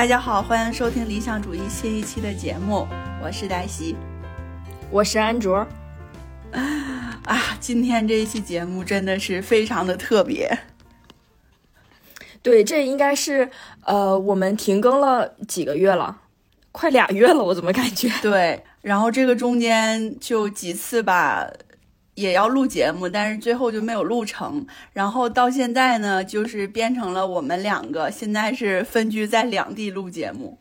[0.00, 2.88] 大家好，欢迎收听理想主义新一期的节目，
[3.22, 3.94] 我是黛西，
[4.90, 5.58] 我是安卓。
[7.26, 10.58] 啊，今天这一期节目真的是非常的特别。
[12.40, 13.50] 对，这应该是
[13.84, 16.22] 呃，我们停更了几个月了，
[16.72, 18.10] 快俩月了，我怎么感觉？
[18.22, 21.46] 对，然后这个中间就几次吧。
[22.20, 24.66] 也要录节目，但是最后就没有录成。
[24.92, 30.58] 然后到现在呢，就是变成了我们两个现在是分居在两地录节目。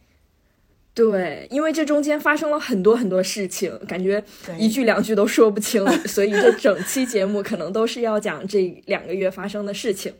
[0.94, 4.23] 对，因为这中间发生了很多很多事情，感觉
[4.58, 10.13] 一句两句都说不清， 所以这整期节目可能都是要讲这两个月发生的事情。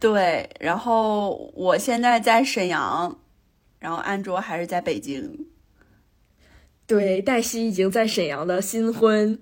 [0.00, 3.20] 对，然后我现在在沈阳，
[3.78, 5.46] 然后安卓还是在北京。
[6.86, 9.38] 对，黛西已经在沈阳的新婚。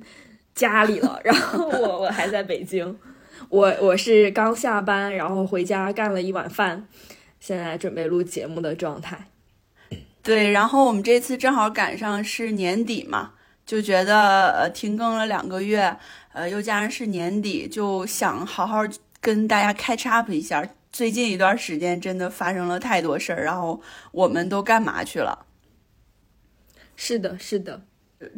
[0.54, 2.98] 家里了， 然后我我还在北京，
[3.48, 6.86] 我我是刚下班，然后回家干了一碗饭，
[7.40, 9.28] 现在准备录节目的状态。
[10.22, 13.32] 对，然后我们这次正好赶上是年底嘛，
[13.66, 15.96] 就觉得呃停更了两个月，
[16.32, 18.82] 呃又加上是年底，就想好好
[19.20, 20.68] 跟大家开 up 一下。
[20.92, 23.80] 最近一段时间真的发生了太多事儿，然后
[24.12, 25.46] 我们都干嘛去了？
[26.94, 27.82] 是的，是的。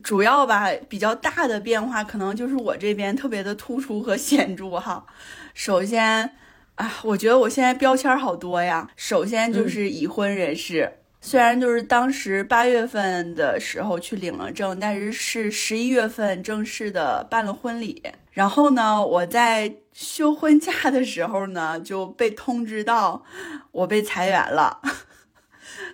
[0.02, 5.04] 主要吧，比较大的变化可能就是我这边特别的突出和显著哈。
[5.52, 6.36] 首先，
[6.74, 8.88] 啊，我觉得我现在标签好多呀。
[8.96, 10.90] 首先就是已婚人士，
[11.20, 18.02] 虽然就是当时八月份的时候去领了证，但是是十一月份正式的办了婚礼。
[18.30, 23.24] 然后呢，我在休婚假的时候呢，就被通知到
[23.70, 24.80] 我被裁员了。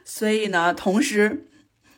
[0.04, 1.46] 所以呢，同时。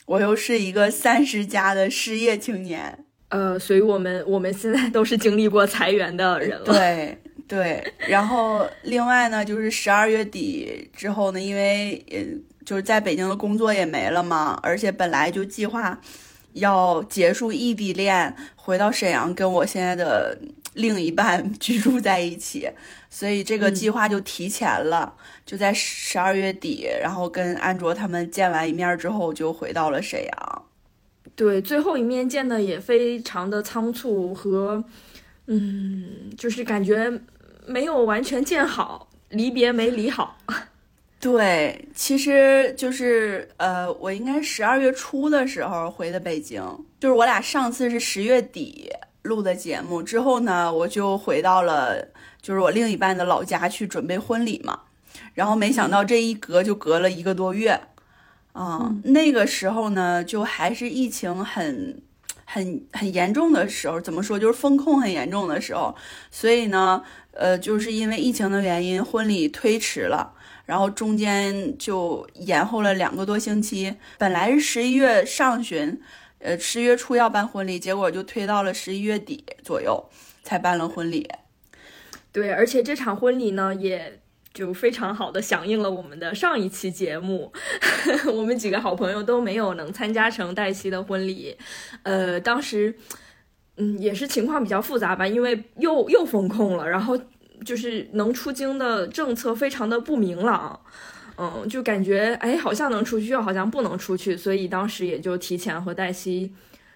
[0.07, 6.65] 我又是一个三十加的失业青年，呃，所以我们我们现在都是经历过裁员的人了。
[6.65, 7.19] 对
[7.49, 12.19] 对，然后另外呢，就是十二月底之后呢，因为呃，
[12.65, 15.99] 就是在北京的工作也没了嘛，而且本来就计划
[16.55, 20.39] 要结束异地恋，回到沈阳跟我现在的
[20.75, 22.69] 另一半 居住在一起，
[23.11, 25.15] 所以这个计划就提前了。
[25.53, 30.63] 就在十二月底，然后跟安卓他们见完一面之后，就回到了沈阳。
[31.37, 34.83] 对，最后一面见的也非常的仓促和，
[35.49, 37.13] 嗯，就是感觉
[37.67, 40.39] 没有完全见好，离别没离好。
[41.21, 46.63] 对，其实就是呃，我应该十二月初的时候回的北京，
[46.99, 48.91] 就是我俩上次是十月底
[49.21, 52.09] 录的节目之后呢，我就回到了
[52.41, 54.81] 就是我另一半的老家去准备婚礼嘛。
[55.35, 57.81] 然后没想到这一隔就隔了一个多月，
[58.53, 62.03] 啊，那个时候呢，就还是疫情很、
[62.45, 63.99] 很、很严重的时候。
[63.99, 64.39] 怎么说？
[64.39, 65.97] 就是风控很严重的时候。
[66.31, 70.35] 所以呢，呃，就是因为疫情的原因，婚礼推迟了，
[70.67, 73.97] 然后中间就延后了两个多星期。
[74.19, 75.99] 本来是十一月上旬，
[76.41, 80.11] 呃，十月初要办婚礼，结果就推到了十一月底左右
[80.43, 81.27] 才办了婚礼。
[82.31, 84.19] 对，而且这场婚礼呢，也。
[84.55, 87.53] 就非常好的响应了我们的上一期节目，
[88.33, 91.57] 我们几个好朋友都没有能参加成黛西的婚礼，
[92.03, 92.95] 呃，当时，
[93.77, 97.19] 嗯，也是情况比较复杂吧，因为又又封控了，然后
[97.65, 100.79] 就是能出京的政策非常的不明朗，
[101.39, 106.53] 嗯，就感觉哎，好像能出去，又好像不能出去，所以当时也就提前和黛西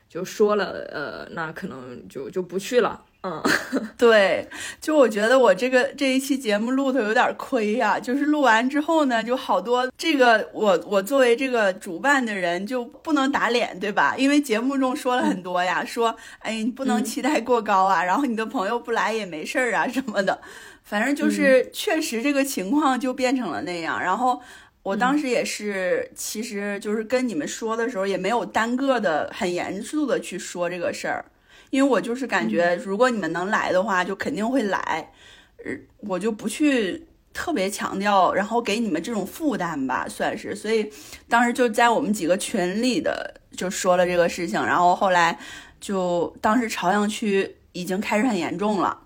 [0.09, 3.03] 就说了，呃，那可能就就不去了。
[3.27, 3.43] 嗯，
[3.99, 4.49] 对，
[4.81, 14.15] 就我觉得我这个这一期节目录的有点亏呀，就是录完之后呢，就好多这个我我作为这个主办的人就不能打脸，对吧？
[14.17, 20.41] 因为节目中说了很多呀，说哎你不能期待过高啊，然后你的朋友不来也没事儿啊什么的，
[20.85, 24.01] 反正就是确实这个情况就变成了那样。
[24.01, 24.41] 然后
[24.85, 31.25] 我当时也是，其实就是跟你们说的时候也没有单个的很严肃的去说这个事儿。
[31.71, 35.13] 因为我就是感觉，如果你们能来的话，就肯定会来，
[35.65, 40.55] 呃，我就不去特别强调，然后给你们这种负担吧，算是。
[40.55, 40.91] 所以
[41.29, 45.39] 当时就在我们几个群里的就说了这个事情，然后后来
[45.81, 49.01] 就当时朝阳区已经开始很严重了，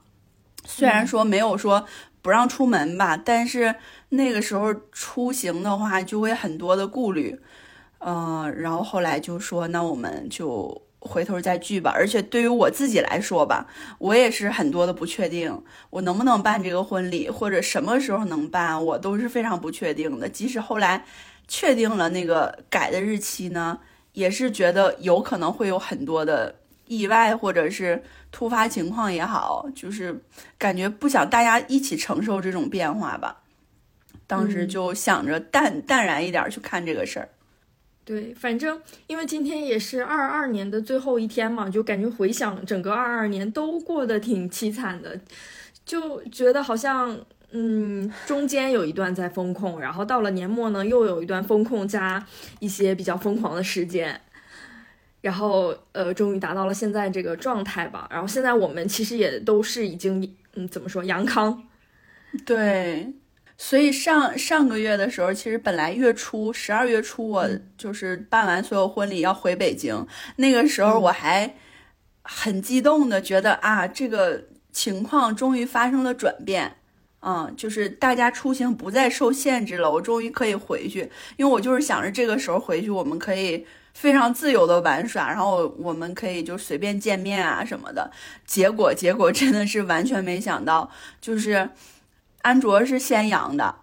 [0.65, 1.85] 虽然说没有说
[2.23, 3.75] 不让出门吧，但是
[4.11, 7.41] 那个时候出行的话就会很多的顾虑，
[7.99, 10.83] 嗯，然后后来就说那我们就。
[11.01, 11.91] 回头再聚吧。
[11.95, 13.67] 而且对于我自己来说吧，
[13.99, 20.29] 我也是很多的不确定，我能不能办这个婚礼，或者什么时候能办，我都是非常不确定的。
[20.29, 21.05] 即使后来
[21.49, 23.79] 确定了那个改的日期呢，
[24.13, 26.55] 也是觉得有可能会有很多的
[26.87, 30.23] 意外，或者是突发情况也好，就是
[30.59, 33.39] 感觉不想大家一起承受这种变化吧。
[34.27, 37.29] 当时就想着淡淡然一点去看这个事儿。
[38.11, 38.77] 对，反正
[39.07, 45.17] 因为今天也是二二年的最后一天嘛，就感觉回想整个二二年都过得挺凄惨的，
[45.87, 47.17] 就觉得好像
[47.53, 52.27] 嗯，中间有一段在风控，然后到了年末呢，又有一段风控加
[52.59, 54.21] 一些比较疯狂的时间，
[55.21, 58.09] 然后呃，终于达到了现在这个状态吧。
[58.11, 61.63] 然后现在我们其实也都是已经嗯，怎么说阳康？
[62.45, 63.13] 对。
[63.63, 67.47] 所以上上个月的时候，其实本来月初十二月初我
[67.77, 71.57] 就是办完所有婚礼要回北京，那个时候我还
[72.23, 76.77] 很激动的觉得啊，这个情况终于发生了转变，
[77.21, 88.11] 嗯，就是大家出行不再受限制了，我终于可以回去，因为我就是想着这个时候回去，我们可以非常自由的玩耍，然后我们可以就随便见面啊什么的。
[88.47, 90.91] 结果结果真的是完全没想到，
[91.21, 91.69] 就是。
[92.43, 93.75] 安卓是先阳的，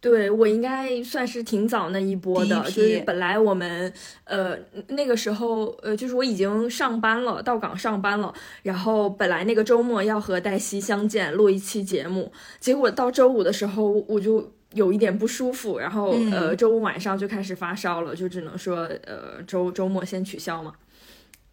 [0.00, 2.62] 对我应该算是挺早那一波的。
[2.70, 3.92] 就是本来我们
[4.24, 4.56] 呃
[4.88, 8.32] 那个时候呃就是我已经上班了，到岗上班了。
[8.62, 20.72] 然后本来那个周末要和黛西相见录一期节目，结果到周五的时候我就有一点不舒服，然后呃周五晚上就开始发烧了，就只能说呃周周末先取消嘛。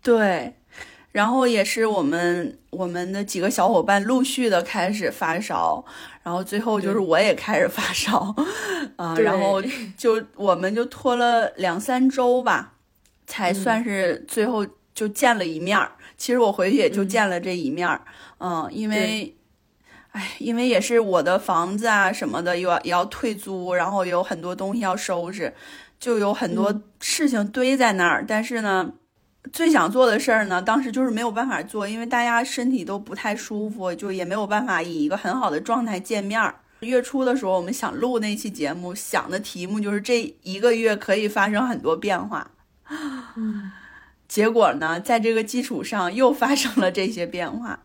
[0.01, 0.53] 对。
[1.13, 5.85] 然后也是我们我们的几个小伙伴陆续的开始发烧，
[6.23, 8.35] 然后最后就是我也开始发烧，
[8.95, 9.61] 啊，然后
[9.95, 12.73] 就我们就拖了两三周吧，
[13.27, 14.65] 才算是最后
[14.95, 15.91] 就见了一面儿。
[16.17, 18.01] 其实我回去也就见了这一面儿，
[18.39, 19.35] 嗯，因为，
[20.13, 25.53] 哎，因为也是我的房子啊什么的，又要也要退租，然后有很多东西要收拾，
[25.99, 28.93] 就有很多事情堆在那儿，但是呢。
[29.51, 36.55] 最想做的事儿呢，当时就是没有办法做，因为大家身体都不太舒服，就也没有办法以一个很好的状态见面儿。
[36.79, 42.51] 月初的时候，我们想录那期节目，想的题目就是这一个月可以发生很多变化。
[44.27, 47.79] 结果呢，在这个基础上又发生了这些变化。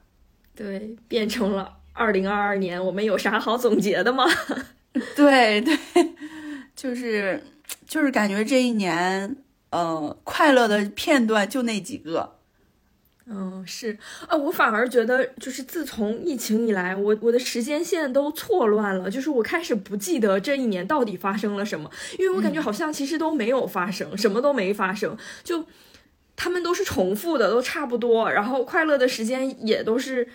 [0.55, 4.25] 对，变成了二零二二年，我们有啥好总结的吗？
[5.15, 5.77] 对对，
[6.75, 7.43] 就是
[7.87, 9.37] 就是感觉这一年。
[9.71, 12.35] 嗯，快乐的片段就那几个。
[13.31, 25.67] 嗯，是啊，我反而觉得，就是自从疫情以来，我我的时间线都错乱了，就是我开始不记得这一年到底发生了什么，因为我感觉好像其实都没有发生，什么都没发生，就
[26.37, 30.27] 他们都是重复的，都差不多，然后快乐的时间也都是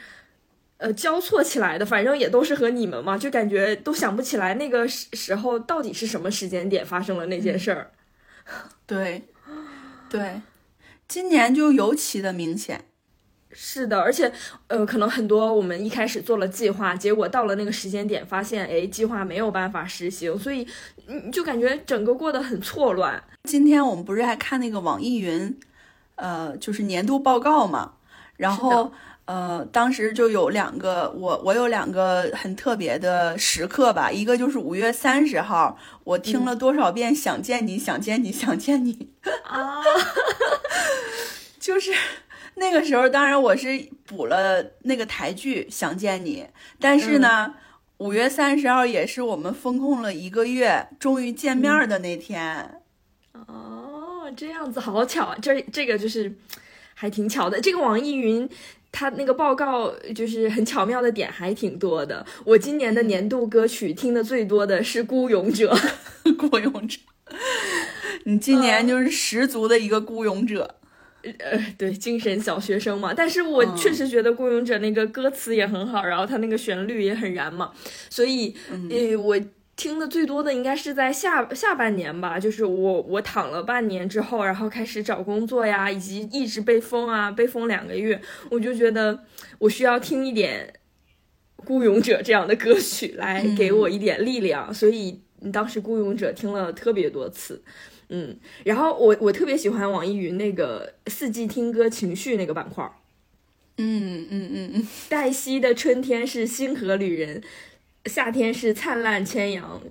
[0.78, 7.90] 呃交错起来的，反正也都是和你们嘛，就感觉都想不起来那个时时候到底是什么时间点发生了那件事儿。
[8.86, 9.28] 对，
[10.10, 10.42] 对，
[11.08, 12.86] 今年就尤其的明显。
[13.52, 14.32] 是的，而且，
[14.68, 20.68] 呃，可能很多我们一开始做了计划，结果到了那个时间点，发现，哎，计划没有办法实行，所以，
[21.08, 23.24] 嗯，就感觉整个过得很错乱。
[23.44, 25.60] 今天我们不是还看那个网易云，
[26.16, 27.94] 呃，就是年度报告嘛，
[28.38, 28.92] 然后。
[29.26, 39.12] 呃，当时就有两个，我我有两个很特别的时刻吧，一个就是五月三十号，我听了多少遍想见你想见你想见你
[39.46, 39.82] 啊，
[41.58, 41.94] 就是
[42.56, 46.46] 那个时候，当然我是补了那个台剧想见你，
[46.82, 47.54] 但是呢，
[48.00, 52.82] 五月三十号也是我们封控了一个月，终于见面的那天。
[53.48, 56.36] 哦，这样子好巧啊，这这个就是
[56.94, 58.50] 还挺巧的，这个网易云。
[58.94, 62.24] 他那个报告就是很巧妙的点还挺多的。
[62.46, 65.74] 我今年的年度歌曲听的最多的是《孤勇者》，
[66.38, 66.98] 《孤勇者》。
[68.26, 70.76] 你今年就是十足的一个孤勇者，
[71.24, 73.14] 呃，对，精神小学生嘛。
[73.14, 77.72] 但是我确实觉得《孤勇者》那个歌词也很好，然后他那个旋律也很燃嘛，
[78.10, 78.56] 所以，
[78.90, 79.38] 呃，我。
[79.76, 89.24] 听的最多的应该是在下下半年吧，就是我我躺了半年之后，然后开始找工作呀，以及一直被封啊，被封两个月，我就觉得
[89.58, 90.72] 我需要听一点
[91.66, 95.20] 《孤勇者》这样的歌曲来给我一点力量，所以
[95.52, 97.64] 当时《孤勇者》听了特别多次，
[98.10, 102.88] 嗯，然后我我特别喜欢网易云那个四季听歌情绪那个板块，
[103.78, 107.42] 嗯嗯嗯嗯，黛西的春天是星河旅人。
[108.06, 109.82] 夏天是灿烂千阳，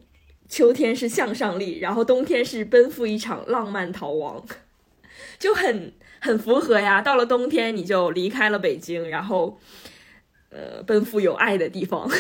[0.48, 4.44] 秋天是向上力，然后冬天是奔赴一场浪漫逃亡，
[5.38, 7.00] 就很很符合呀。
[7.00, 9.58] 到了冬天，你就离开了北京，然后
[10.50, 12.10] 呃，奔赴有爱的地方。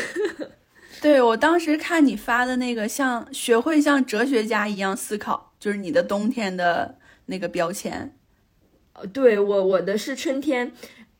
[1.02, 6.96] 对我当时看你发的那个，像学会像哲学家一样思考，就是你的冬天的
[7.26, 8.16] 那个标签。
[8.94, 10.72] 呃，对我我的是春天。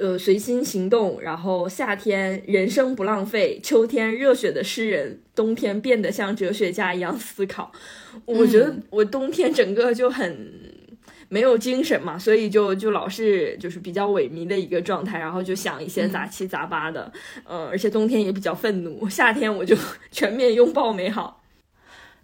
[0.02, 7.70] 呃，随心行动，然后夏天人生不浪费，秋天热血的诗人，冬天变得像哲学家一样思考。
[8.24, 10.50] 我觉得我冬天整个就很
[11.28, 17.12] 没有精神嘛，所以就就老是就是比较萎靡的一个状态，然后就想一些杂七杂八的，
[17.44, 19.76] 呃，而且冬天也比较愤怒，夏天我就
[20.10, 21.44] 全面拥抱美好。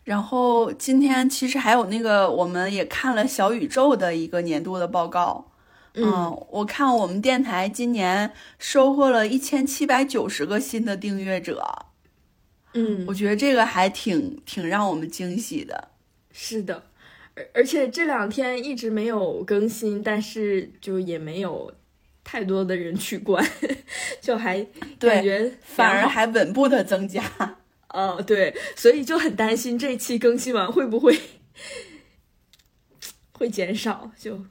[0.02, 5.47] 然后今天其实还有那个，我们也看了小宇宙的一个年度的报告。
[6.00, 11.86] 嗯，我看我们电台今年收获了一千七百九十个新的订阅者。
[12.74, 15.88] 嗯，我觉得这个还挺挺让我们惊喜的。
[16.30, 16.90] 是的，
[17.34, 21.72] 而而且这两天一直没有更新，但是就也没有
[22.22, 23.44] 太多的人去关，
[24.20, 24.64] 就还
[24.98, 27.24] 感觉反而还稳步的增加。
[27.88, 31.18] 哦，对，所以就很担心这期更新完会不会
[33.32, 34.12] 会减少。
[34.18, 34.44] 就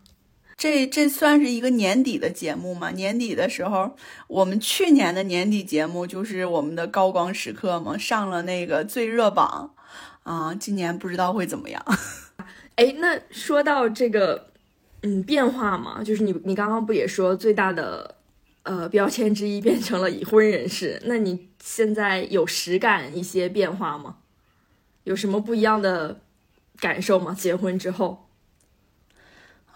[0.58, 2.90] 这这算是一个年底的节目嘛？
[2.90, 3.96] 年底的时候，
[4.28, 9.76] 我们去年的年底节目就是我们的高光时刻嘛，上了那个最热榜
[10.24, 10.56] 啊。
[10.56, 11.86] 今年不知道会怎么样。
[12.76, 14.48] 哎，那说到这个，
[15.04, 18.16] 嗯，变化嘛，就是你你刚刚不也说最大的
[18.64, 21.00] 呃标签之一变成了已婚人士？
[21.06, 21.48] 那你？
[21.60, 24.18] 现在有实感一些变化吗？
[25.04, 26.22] 有什么不一样的
[26.80, 27.36] 感受吗？
[27.38, 28.27] 结婚之后，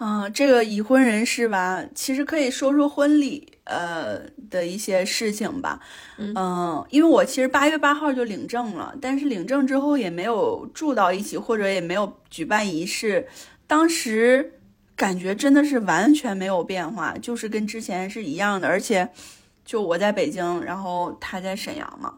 [0.01, 5.79] 啊，这个已婚人士吧，其实可以说说婚礼呃的一些事情吧。
[6.17, 13.27] 嗯，因为我其实八月八号就领证了，但是领证之后也没有住到一起，或者也没有举办仪式。
[13.67, 14.53] 当时
[14.95, 19.07] 感觉真的是完全没有变化，就是跟之前是一样的，而且。
[19.63, 22.15] 就我在北京，然后他在沈阳嘛。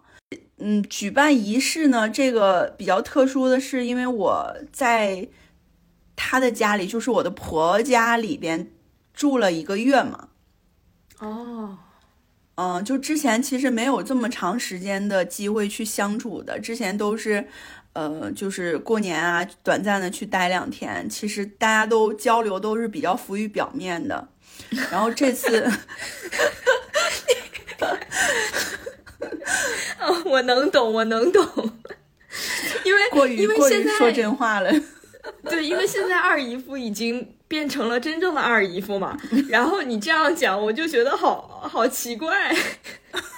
[0.60, 5.28] 嗯，举办仪式呢，这个比较特殊的是，因为我在
[6.26, 8.72] 他的家里，就是我的婆家里边
[9.14, 10.30] 住了一个月嘛。
[11.20, 11.78] 哦，
[12.56, 17.46] 嗯，就之前其实没有这么长时间的机会去相处的，之前都是，
[17.92, 21.10] 呃，就是过年啊，短暂的去待两天。
[21.10, 24.30] 其实大家都交流都是比较浮于表面的，
[24.90, 25.70] 然后这次。
[30.00, 31.46] 哦，我能懂，我能懂，
[32.86, 34.72] 因为过于过于说真话了。
[35.50, 39.18] 对，因为现在二姨夫已经变成了真正的二姨夫嘛，
[39.50, 42.54] 然后你这样讲，我就觉得好好奇怪。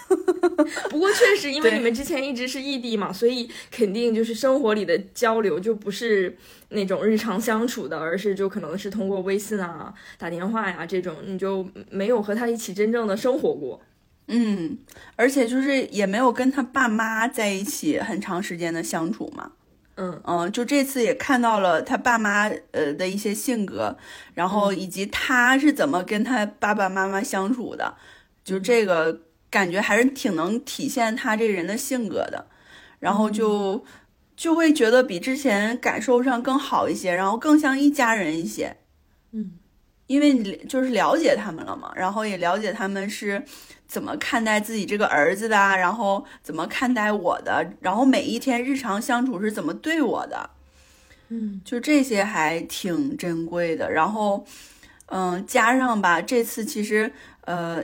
[0.90, 6.36] 不过确实，因为你们之前一直是异地嘛，所以肯定就是生活里的交流就不是
[6.70, 13.82] 那种日常相处的，而是就可能是通过微信啊、打电话呀这种，你就没有和他一起真正的生活过。
[14.28, 14.78] 嗯，
[15.16, 19.52] 而且就是也没有跟他爸妈在一起很长时间的相处嘛。
[19.98, 23.98] 嗯嗯，就这次也看到了他爸妈呃的一些性格，
[24.34, 27.96] 然后以及他是怎么跟他爸爸妈妈相处的，
[28.44, 32.48] 就这个感觉还是挺能体现他这个人的性格的。
[33.00, 33.86] 然后就
[34.36, 38.76] 就会觉得比之前感受上更好一些，然后更像一家人一些。
[39.32, 39.54] 嗯，
[40.08, 43.46] 因为你就是了解他们了嘛，然后也了解他们是。
[43.88, 45.56] 怎么看待自己这个儿子的？
[45.56, 47.74] 然后怎么看待我的？
[47.80, 50.50] 然后每一天日常相处是怎么对我的？
[51.30, 53.92] 嗯，就这些还挺珍贵的。
[53.92, 54.46] 然后，
[55.08, 57.12] 嗯，加上吧，这次其实
[57.42, 57.84] 呃，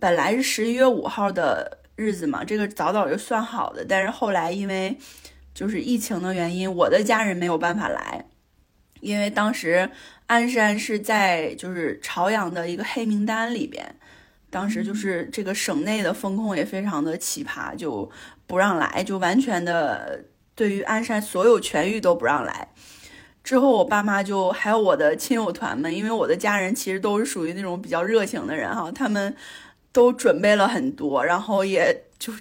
[0.00, 3.84] 本来是十一月五号的日子嘛，这个早早就算好的。
[3.86, 4.96] 但是后来因为
[5.54, 8.26] 就是疫情的原因，我的家人没有办法来，
[9.00, 9.90] 因为当时
[10.26, 13.94] 鞍山是在就是朝阳的一个黑名单里边。
[14.50, 18.10] 当时就是这个省内的风控也非常的奇葩，就
[18.46, 20.24] 不让来，就完全的
[20.54, 22.68] 对于鞍山所有全域都不让来。
[23.44, 29.36] 之后我爸妈就还有我的亲友团们，因为我的家人其实都是属于那种比较热情的人哈，他们
[29.92, 32.32] 都准备了很多，然后也就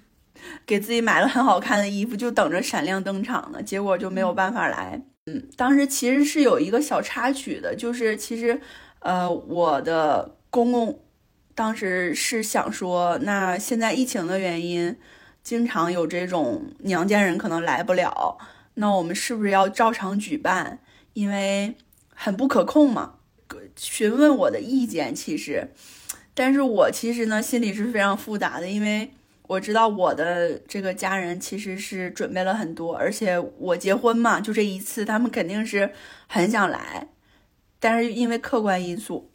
[0.66, 3.62] 给自己买了很好看的衣服，就等着闪亮登场呢。
[3.62, 5.02] 结果就没有办法来。
[5.26, 8.60] 嗯，当时其实是有一个小插曲的，就是其实
[9.00, 11.00] 呃我的公公。
[11.58, 14.96] 当时是想说，那现在疫情的原因，
[15.42, 18.38] 经常有这种娘家人可能来不了，
[18.76, 20.78] 那我们是不是要照常举办？
[21.14, 21.74] 因为
[22.14, 23.16] 很不可控嘛。
[23.76, 25.72] 询问我的意见，其实，
[26.36, 29.12] 但是我其实呢心里是非常复杂的，因为
[29.48, 35.92] 我知道我的这个家人其实是准备了很多，而且我结婚嘛，就这一次，他们肯定是
[36.28, 37.08] 很想来，
[37.80, 39.32] 但是因为客观因素。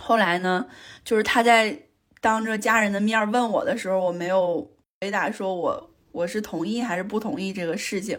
[0.00, 0.66] 后来呢，
[1.04, 1.78] 就是他在
[2.20, 8.18] 当着家人的面问我的时候，我没有回答说我我是同意还是不同意这个事情。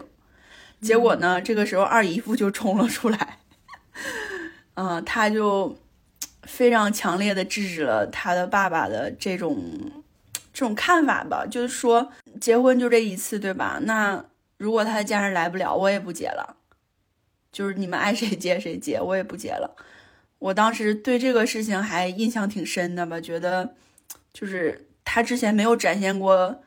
[0.80, 3.38] 结果呢，这个时候二姨夫就冲了出来，
[4.74, 5.76] 嗯， 他就
[6.42, 9.62] 非常强烈的制止了他的爸爸的这种
[10.52, 12.10] 这种看法吧，就是说
[12.40, 13.78] 结婚就这一次，对吧？
[13.82, 14.24] 那
[14.56, 16.56] 如果他的家人来不了，我也不结了，
[17.52, 19.76] 就是你们爱谁结谁结，我也不结了。
[20.42, 23.76] 我当时对这个事情还印象挺深的吧，觉得
[24.32, 26.60] 就是他之前没有展现过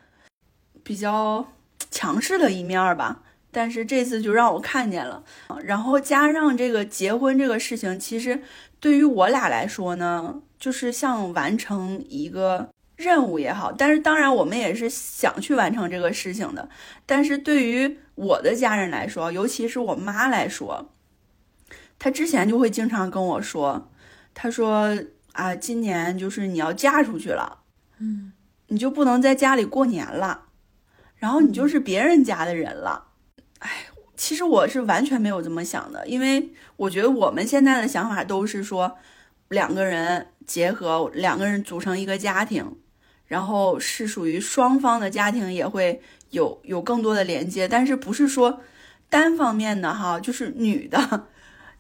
[0.81, 1.45] 比较
[1.91, 5.21] 强势的一面吧，但是这次就让我看见了。
[5.65, 8.41] 然后加上这个结婚这个事情，其实
[8.79, 16.69] 对于我俩来说呢，就是像完成一个任务也好，但是当然我们也是想去完成这个事情的。
[17.05, 20.91] 但是对于我的家人来说，尤其是我妈来说。
[21.97, 23.91] 他之前就会经常跟我说，
[24.33, 24.95] 他说
[25.31, 27.59] 啊，今年就是你要嫁出去了，
[27.99, 28.33] 嗯，
[28.67, 30.45] 你就不能在家里过年了，
[31.15, 33.07] 然后你就是别人家的人了。
[33.59, 38.97] 哎，其实我是完全没有这么想的，因为我觉得我们现在的想法都是说，
[39.49, 42.77] 两个人结合，两个人组成一个家庭，
[43.25, 48.61] 然后是属于双方的家庭也会有有更多的连接，但是不是说
[49.09, 51.27] 单方面的哈，就是女的。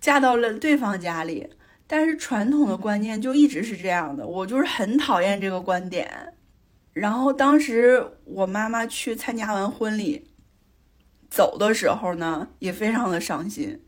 [0.05, 1.49] 嫁到了对方家里，
[1.87, 6.35] 但是传统的观念就一直是这样的，我就是很讨厌这个观点。
[6.93, 10.27] 然后当时我妈妈去参加完婚礼，
[11.27, 13.81] 走的时候呢，也非常的伤心。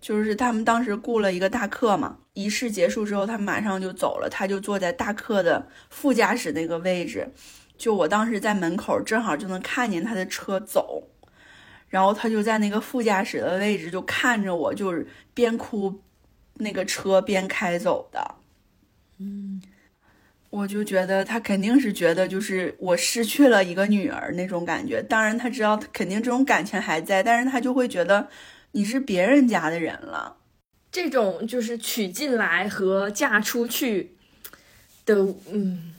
[0.00, 7.32] 就是他们当时雇了一个大客嘛，仪式结束之后，他马上就走了，他就坐在大客的副驾驶那个位置，
[7.76, 11.04] 就我当时在门口，正好就能看见他的车走。
[11.88, 16.02] 然后他就在那个副驾驶的位置，就看着我，就是边哭，
[16.54, 18.34] 那个车边开走的。
[19.18, 19.62] 嗯，
[20.50, 25.02] 我就觉得他肯定是觉得就是我失去了一个女儿那种感觉。
[25.02, 28.28] 当然他知道肯定这种感情还在，但是他就会觉得
[28.72, 30.36] 你是别人家的人了。
[30.92, 34.14] 这种就是娶进来和嫁出去
[35.06, 35.14] 的，
[35.50, 35.94] 嗯，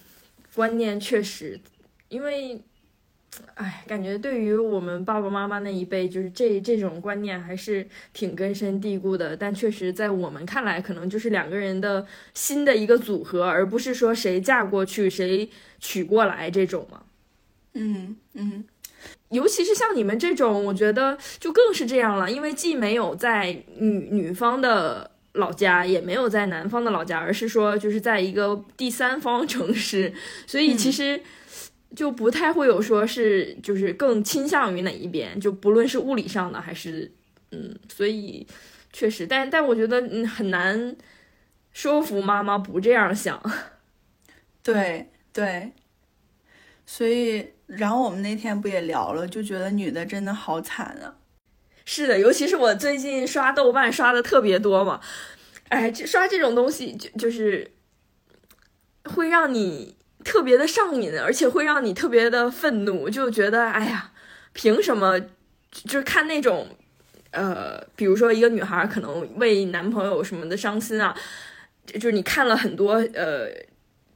[0.53, 1.59] 观念确实，
[2.09, 2.61] 因为。
[3.55, 9.35] 哎，感觉对于我们爸爸妈妈那一辈，就是这这种观念还是挺根深蒂固的。
[9.35, 15.49] 但确实，在我们看来，可能就是两个人的新的一个组合，而不是说谁嫁过去谁
[15.79, 17.01] 娶过来这种嘛。
[17.73, 18.63] 嗯嗯，
[19.29, 30.13] 尤其是像你们这种，我觉得就更是这样了，因为既没有在女女方的老家，也没有在男方的老家，而是说就是在一个第三方城市，
[30.47, 31.21] 所以其实。
[31.95, 37.11] 就不太会有说是就是更倾向于哪一边，就不论是物理上的还是
[37.51, 38.45] 嗯，所以
[38.93, 40.95] 确实，但但我觉得嗯很难
[41.71, 43.41] 说服妈妈不这样想。
[44.61, 45.71] 对对，
[46.85, 51.17] 所以然后我们那天不也聊了，就觉得女的真的好惨啊。
[51.85, 55.01] 是的，尤其是我最近刷豆瓣刷的特别多嘛，
[55.69, 57.71] 哎，这刷这种东西就就是
[59.05, 59.97] 会让你。
[60.29, 64.11] 特别的上瘾，而且会让你特别的愤怒，就觉得哎呀，
[64.53, 65.19] 凭什么？
[65.71, 66.67] 就是看那种，
[67.31, 71.15] 呃，比如说一个女孩可能为男朋友什么的伤心啊，
[71.87, 73.47] 就是你看了很多呃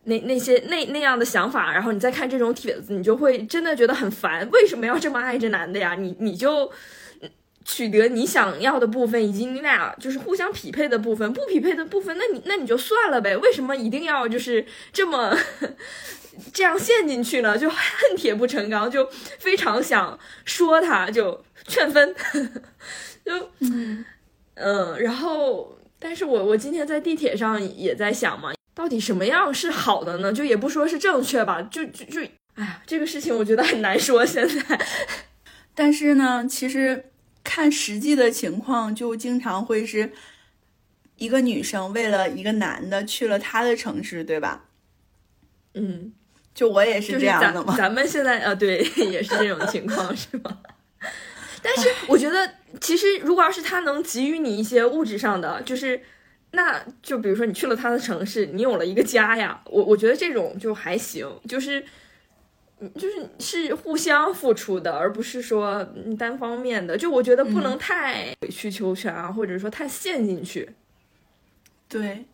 [0.03, 4.47] 那那些那那样的想法，然后你再看这种帖子，你就会真的觉得很烦。
[4.51, 5.95] 为什么要这么爱这男的呀？
[5.95, 6.71] 你你就。
[7.65, 13.37] 取得你想要的部分，以及你俩就是互相匹配的部分，不匹配的部分，那你那你就算了呗。
[13.37, 15.37] 为什么一定要就是这么
[16.51, 17.57] 这样陷进去呢？
[17.57, 17.79] 就恨
[18.17, 19.07] 铁不成钢，就
[19.39, 22.13] 非常想说他，就劝分，
[23.25, 24.05] 就嗯
[24.55, 24.99] 嗯。
[24.99, 30.33] 然后，但是我我今天在地铁上也在想嘛，到底什么样是好的呢？
[30.33, 32.21] 就也不说是正确吧，就就就，
[32.55, 34.79] 哎呀，这个事情我觉得很难说现在。
[35.73, 37.05] 但是呢，其实。
[37.43, 40.11] 看实际的情况，就经常会是
[41.17, 44.65] 一个女生为了一个男的去了他的城市，对吧？
[45.73, 46.13] 嗯，
[46.53, 47.75] 就我也是这样的嘛。
[47.77, 50.59] 咱们现在啊，对，也是这种情况，是吗？
[51.61, 56.01] 但是我觉得，其实如果要是他能给予你一些物质上的，就是
[56.51, 61.83] 那就比如说你去了他的城市，你有了一个家呀，我我觉得这种就还行，就是。
[62.95, 65.83] 就是是互相付出的，而不是说
[66.17, 66.97] 单方面的。
[66.97, 70.69] 就我觉得不能太委曲求全啊，或者说太陷进去。
[71.87, 72.25] 对，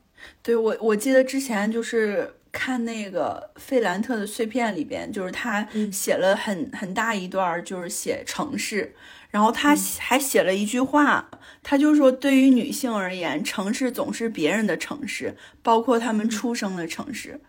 [0.41, 8.95] 对我我记得之前就是看那个费兰特的碎片里边，就是他写了很很大一段，就是写城市，
[9.31, 11.29] 然后他还写了一句话，
[11.61, 17.39] 他就说对于女性而言，城市总是别人的城市，包括他们出生的城市。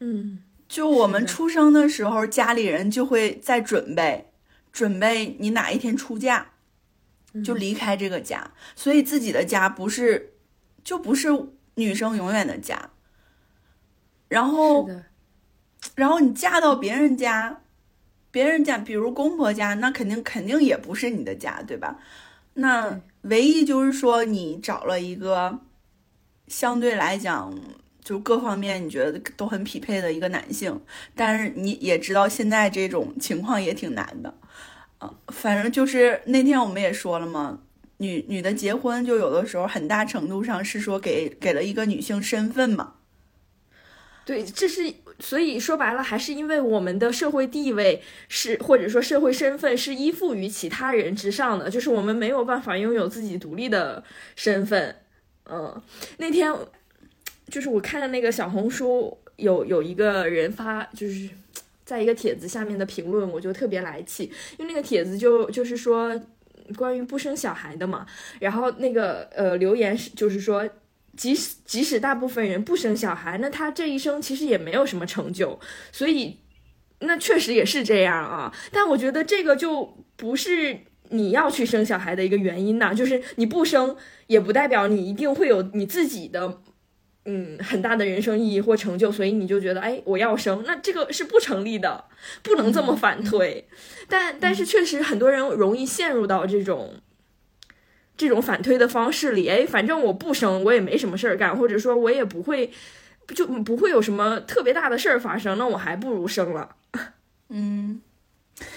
[0.00, 0.42] 嗯。
[0.68, 4.30] 就我们出生的时候，家里人就会在准备，
[4.70, 6.48] 准备你哪一天出嫁，
[7.42, 8.52] 就离开这个家。
[8.76, 10.34] 所以自己的家不是，
[10.84, 11.28] 就不是
[11.76, 12.90] 女生永远的家。
[14.28, 14.88] 然后
[15.94, 17.62] 然后你嫁到别人家，
[18.30, 21.98] 别人家，比如公婆家，那肯定肯定也不是你的家，对吧？
[22.54, 25.60] 那唯一就是说，你找了一个
[26.46, 27.58] 相对来讲，
[28.08, 30.80] 就各方面你觉得都很匹配的一个男性，
[31.14, 34.32] 但是你也知道现在这种情况也挺难的，
[34.96, 37.58] 啊，反正就是那天我们也说了嘛，
[37.98, 42.94] 女女的结婚就有的时候很大程度上是说给给了一个女性身份嘛，
[44.24, 54.02] 对，这是所以说白了，还是因为我们的社会地位是，或者说社会身份是依附于其他人之上的，就是我们没有办法拥有自己独立的
[54.34, 54.96] 身份。
[55.50, 55.82] 嗯，
[56.18, 56.54] 那天
[57.50, 61.28] 就是我看的那个小红书，有有一个人发，就是
[61.84, 66.20] 在一个帖子下面的评论，我就特别来气，因为那个帖子就就是说
[66.76, 68.06] 关于不生小孩的嘛，
[68.40, 70.68] 然后那个呃留言是就是说。
[71.16, 75.58] 即使即使大部分人不生小孩，那他这一生其实也没有什么成就，
[75.90, 76.38] 所以
[77.00, 78.54] 那确实也是这样啊。
[78.70, 83.96] 但我觉得这个就不是你要去生小孩的一个原因呐、就是你不生
[84.28, 86.60] 也不代表你一定会有你自己的
[87.30, 92.06] 嗯很大的人生意义或成就，所以你就觉得哎我要生，那这个是不成立的，
[92.42, 93.68] 不能这么反推。
[94.08, 96.94] 但但是确实很多人容易陷入到这种。
[98.16, 102.68] 这种反推的方式里，哎，反正我不生，我也没什么事儿干，或者说我也不会，
[103.32, 106.74] 就不会有什么特别大的事儿发生，那我还不如生了。
[107.50, 108.02] 嗯。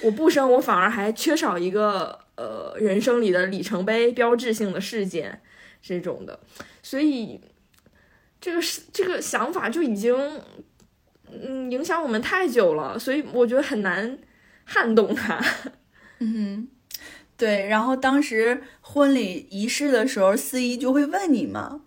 [0.03, 5.41] 我不生，我反而还缺少一个呃人生里的里程碑、标志性的事件
[5.81, 6.39] 这种的，
[6.83, 7.41] 所以
[8.41, 10.13] 这个是这个想法就已经
[11.31, 14.17] 嗯影响我们太久了，所以我觉得很难
[14.65, 15.39] 撼动它。
[16.19, 16.67] 嗯，
[17.37, 17.67] 对。
[17.67, 21.81] 然后当时婚礼仪式的时候，司仪就会问你嘛，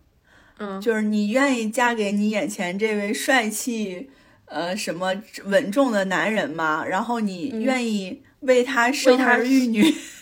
[0.59, 4.09] 嗯，就是你愿意嫁给你眼前这位帅气、
[4.47, 5.13] 呃什么
[5.47, 6.85] 稳重的男人吗？
[6.87, 9.83] 然后你嗯愿意为他生儿育女？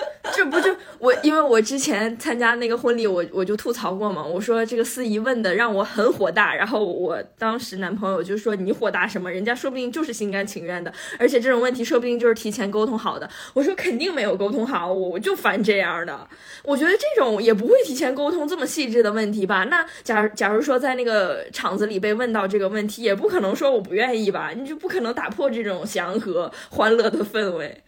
[0.32, 9.30] 这不就我，因为我之前参加那个婚礼，我我就吐槽过嘛，我说这个司仪问的让我很火大，然后我当时男朋友就说你火大什么？
[9.30, 13.28] 人家说不定就是心甘情愿的，而且这种问题说不定就是提前沟通好的。
[13.54, 16.28] 我说肯定没有沟通好，我我就烦这样的。
[16.62, 19.64] 我觉得这种也不会提前沟通这么细致的问题吧？
[19.64, 24.52] 那假如假如说在那个场子里被问到这个问题，也不可能说我不愿意吧？
[24.54, 27.82] 你就不可能打破这种祥和欢乐的氛围。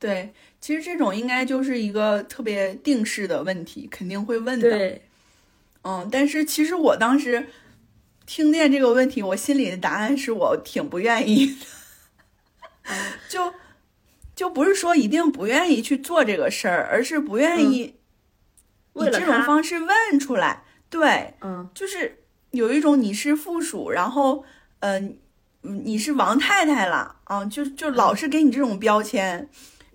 [0.00, 4.70] 对，其实这种应该就是一个特别定式的问题，肯定会问的。
[4.70, 5.02] 对，
[5.82, 7.46] 嗯，但是其实我当时
[8.26, 11.56] 听见这个问题，我心里的答案是我挺不愿意
[12.84, 12.94] 的，
[13.28, 13.54] 就
[14.34, 17.94] 就不是说一定不愿意去做这个事儿，而是不愿意
[18.94, 20.64] 以这种方式问出来。
[20.90, 21.70] 对，嗯。
[21.74, 24.44] 就是有一种你是附属，然后
[24.80, 25.18] 嗯、
[25.62, 29.48] 呃，你是王太太了啊，就就老是给你这种标签，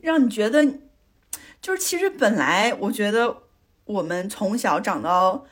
[0.03, 0.65] 让你觉得
[1.61, 3.37] 就是其实本来我觉得
[3.85, 5.45] 我们从小长到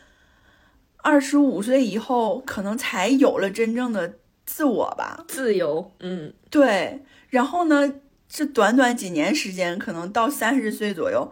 [0.98, 5.24] 二十五岁以后，可能才有了真正的自我吧。
[5.30, 7.94] 自由，嗯，对，然后呢，
[8.28, 11.32] 这短短几年时间，可能到三十岁左右，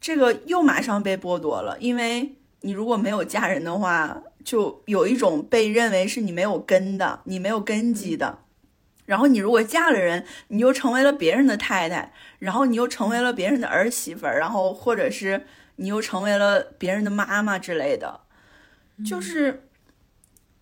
[0.00, 8.38] 这个又马上被剥夺了，因为你如果没有家人的话，就有一种被认为是你没有根的，你没有根基的。
[9.06, 18.20] 然后你如果嫁了人，你又成为了别人的太太，然后你又成为了别人的儿媳妇儿，然后或者是你又成为了别人的妈妈之类的，
[19.04, 19.68] 就是，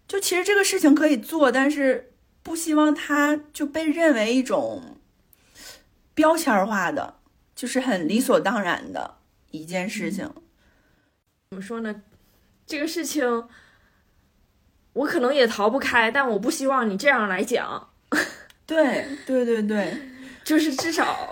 [0.09, 4.99] 就其实这个事情可以做，但是不希望它就被认为一种
[6.15, 7.17] 标签化的，
[7.55, 9.19] 就是很理所当然的
[9.51, 10.29] 一件事情。
[11.51, 12.03] 怎么说呢？
[12.67, 13.49] 这个事情
[14.95, 17.92] 我可能也逃不开，但我不希望你这样来讲，
[18.67, 19.95] 对对对对，
[20.45, 21.29] 就是至少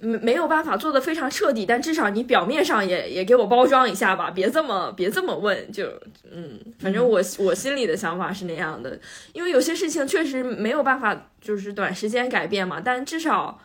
[0.00, 5.88] 没没有办法做的非常彻底，但至少你表面上也也给我包装一下吧，别这么别这么问，就
[6.30, 8.98] 嗯，反正我我心里的想法是那样的，
[9.32, 13.60] 因为有些事情确实没有办法就是短时间改变嘛，但至少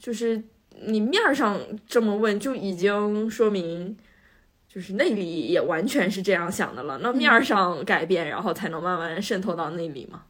[0.00, 0.42] 就是
[0.80, 3.96] 你面儿上这么问，就已经说明。
[4.74, 10.22] 就是内里也完全是这样想的了，那面儿上改变，然后才能慢慢渗透到内里嘛。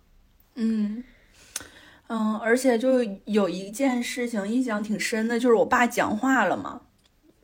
[0.54, 1.04] 嗯。
[2.08, 6.82] 嗯，而且就有一件事情印象挺深的，就是我爸讲话了嘛。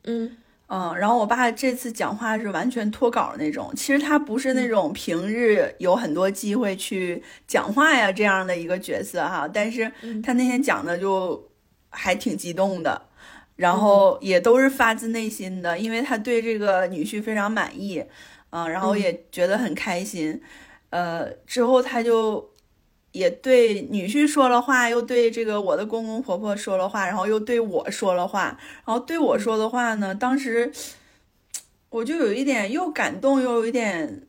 [0.05, 0.37] 嗯。
[0.71, 9.91] 嗯，然后我爸这次讲话是完全脱稿那种，其实他不是那种平日有很多机会去讲话呀这样的一个角色哈，但是
[10.23, 11.51] 他那天讲的就
[11.89, 13.01] 还挺激动的，
[13.57, 18.05] 然后也都是发自内心的，因为他对这个女婿非常满意，
[18.51, 20.39] 嗯，然后也觉得很开心。
[20.91, 22.47] 呃，之后他就
[23.13, 28.59] 也对女婿说了话，又对这个我的公公婆婆说了话，然后又对我说了话。
[28.85, 30.71] 然后对我说的话呢，当时
[31.89, 34.27] 我就有一点又感动又有一点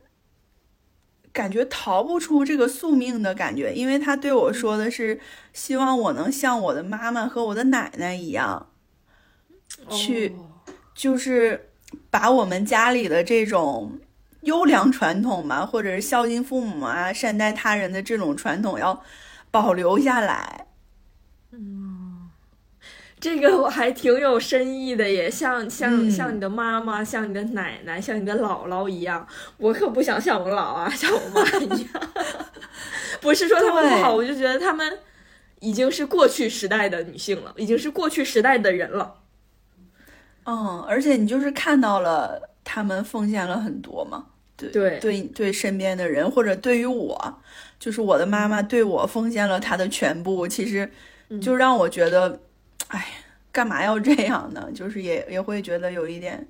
[1.34, 5.20] 感觉逃不出这个宿命的感觉，因为他对我说的是
[5.54, 8.72] 希望我能像我的妈妈和我的奶奶一样，
[9.90, 10.36] 去
[10.96, 11.70] 就是
[12.10, 14.00] 把我们家里的这种。
[14.42, 19.04] 优良传统嘛， 或者是孝敬父母啊、善待他人的这种传统要
[19.52, 20.68] 保留下来。
[21.52, 22.30] 嗯，
[23.20, 31.90] 这个我还挺有深意的耶，像像像你的妈妈、像你的奶奶、像你的姥姥一样，我可不想像我姥啊、 像我妈一样。
[33.20, 35.00] 不是说他们不好，我就觉得他们
[35.60, 39.16] 已经是过去时代的女性了，已经是过去时代的人了。
[40.46, 42.48] 嗯，而且你就是看到了。
[42.72, 44.28] 他们奉献了很多嘛？
[44.56, 47.40] 对对对对，身边的人或者对于我，
[47.80, 50.92] 就是我的妈妈对我奉献了她的全部，其实
[51.42, 52.40] 就让我觉得，
[52.90, 53.08] 哎，
[53.52, 54.70] 干嘛要这样呢？
[54.72, 56.48] 就是也也会觉得有一点。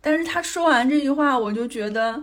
[0.00, 2.22] 但是他说完这句话，我就觉得，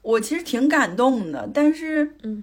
[0.00, 1.48] 我其实挺感动的。
[1.52, 2.42] 但是，嗯，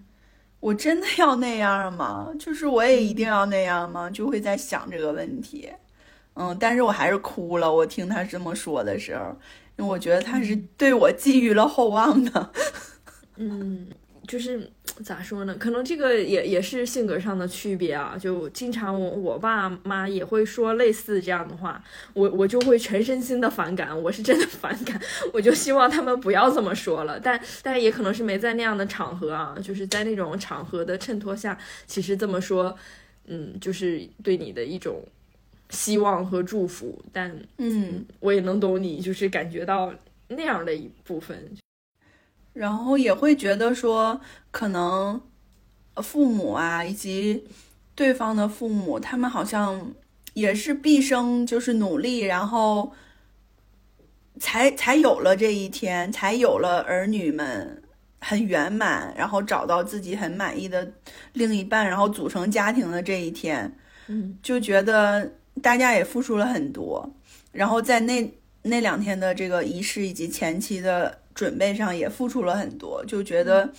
[0.59, 2.29] 我真的要那样吗？
[2.39, 4.09] 就是我也一定要那样吗？
[4.09, 5.69] 就会在想这个问题。
[6.39, 7.73] 嗯，但是我还是哭了。
[7.73, 9.35] 我听他这么说的时候，
[9.75, 12.51] 因为我觉得他是对我寄予了厚望的。
[13.37, 13.87] 嗯，
[14.27, 14.71] 就是
[15.03, 15.55] 咋说呢？
[15.55, 18.15] 可能这个也也是性格上的区别啊。
[18.19, 23.99] 就经常我我爸妈也会说类似这样的话，我我就会全身心的反感。
[24.03, 25.01] 我是真的反感，
[25.33, 27.19] 我就希望他们不要这么说了。
[27.19, 32.77] 但但也可能是没在那样的场合啊，就是在那种场合的衬托下，其实这么说，
[33.25, 35.03] 嗯，就是对你的一种。
[35.69, 39.93] 希望和祝福，但嗯，我也能懂你，就是感觉到
[40.29, 41.37] 那样的一部分，
[42.53, 45.21] 然后也会觉得说，可能
[45.97, 47.45] 父母啊，以及
[47.95, 49.91] 对方的父母，他们好像
[50.33, 52.93] 也是毕生就是努力，然后
[54.39, 57.83] 才才有了这一天，才有了儿女们
[58.21, 60.93] 很圆满，然后找到自己很满意的
[61.33, 63.77] 另一半，然后组成家庭的这一天，
[64.07, 65.29] 嗯，就觉得。
[65.61, 67.13] 大家也付出了很多，
[67.51, 68.31] 然后在那
[68.63, 73.71] 那两天的这个仪式以及前期的准备上也付出了很多，就觉得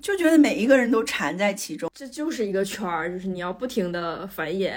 [0.00, 4.72] 就觉得每一个人都缠在其中，这就是一个圈儿，就是你要不停的繁衍，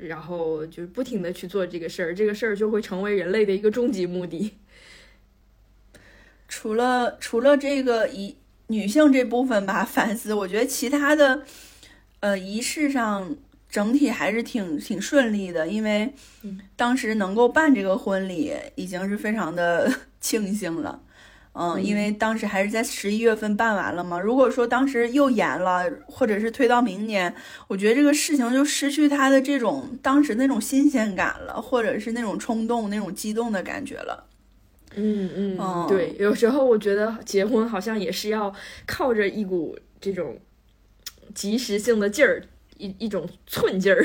[0.00, 4.54] 然后就是不停的去做这个事儿，这个事儿就会成为人类的一个终极目的。
[6.48, 8.36] 除了除了这个仪
[8.68, 11.42] 女性这部分吧， 反思，我觉得其他的
[12.20, 13.36] 呃仪式上。
[13.74, 16.14] 整体还是挺挺顺利的，因为
[16.76, 21.02] 当时能够办这个婚礼已经是非常的 庆幸了，
[21.54, 24.20] 嗯，因为当时还是在十一月份办完了嘛。
[24.20, 27.34] 如果说当时又延了，或者是推到明年，
[27.66, 34.28] 我觉得这个事情就失去它的这种当时那种新鲜感了，或者是那种冲动、那种激动的感觉了。
[34.94, 38.54] 嗯嗯，对，有时候我觉得结婚好像也是要
[38.86, 40.38] 靠着一股这种
[41.34, 42.44] 及时性的劲儿。
[42.76, 44.04] 一一种寸劲儿，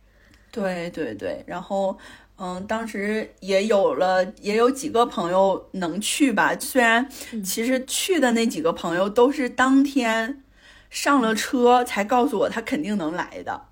[0.52, 1.96] 对对对，然后
[2.36, 6.56] 嗯，当时也有了，也有几个朋友能去吧。
[6.58, 7.06] 虽然
[7.44, 10.42] 其实去的那几个朋友都是当天
[10.88, 13.66] 上了车才告诉我他肯定能来的，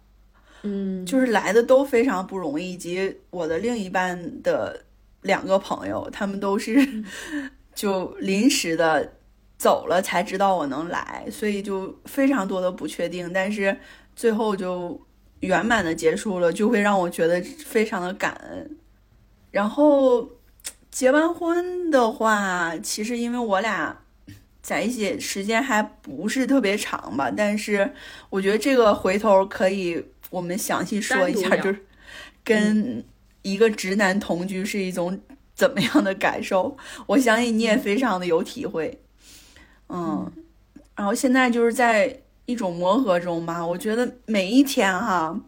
[0.62, 2.72] 嗯，就是来的都非常不容易。
[2.74, 4.84] 以及我的另一半的
[5.22, 7.04] 两个朋友，他们都是
[7.74, 9.14] 就临时的
[9.56, 13.76] 走了才知道我能来，所以就非常多的不确定，但是。
[14.18, 15.00] 最后就
[15.38, 18.76] 圆满的结束了，就会让我觉得非常的感恩。
[19.52, 20.28] 然后
[20.90, 23.96] 结完婚的话，其实因为我俩
[24.60, 27.88] 在一起时间还不是特别长吧，但是
[28.28, 31.86] 我觉得这个回头可以我们详细说一下， 就是
[32.42, 33.04] 跟
[33.42, 35.16] 一个直男同居是一种
[35.54, 36.76] 怎么样的感受。
[37.06, 39.00] 我相信你也非常的有体会。
[39.88, 40.28] 嗯，
[40.96, 42.20] 然后现在就是在。
[42.48, 45.38] 一种磨合中吧，我觉得每一天哈，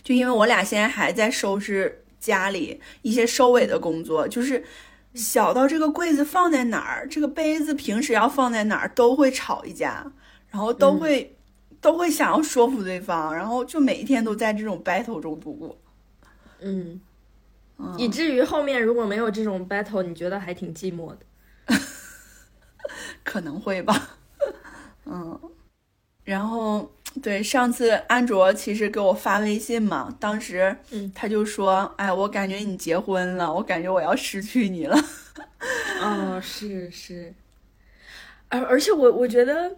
[0.00, 4.64] 就因为我俩现在还在收拾家里一些收尾的工作，就是
[5.12, 10.06] 小到这个柜子放在哪儿，这个杯子平时要放在哪儿，都会吵一架，
[10.50, 11.36] 然后都会
[11.80, 15.76] 都会想要说服对方，然后就每一天都在这种 battle 中度过。
[16.60, 17.00] 嗯，
[17.98, 21.18] 以至于后面如果没有这种 battle，你觉得还挺寂寞的？
[23.24, 24.10] 可能会吧，
[25.06, 25.36] 嗯。
[26.30, 26.88] 然后，
[27.20, 30.76] 对上次安卓其实给我发微信嘛，当时
[31.12, 34.96] 他就说：“哎，我感觉你结婚了，我感觉我要失去你了。
[36.00, 37.34] ”哦，是是，
[38.48, 39.76] 而而且我我觉得。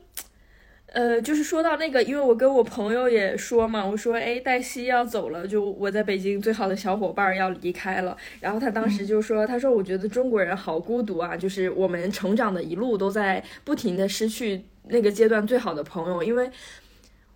[0.93, 16.51] 呃，就是说到那个，因为我跟我朋友也说嘛，我说，哎，黛西要走了，就我在北京最好的小伙伴要离开了，然后他当时就说，他说我觉得中国人好孤独啊，就是我们成长的一路都在不停的失去那个阶段最好的朋友，因为。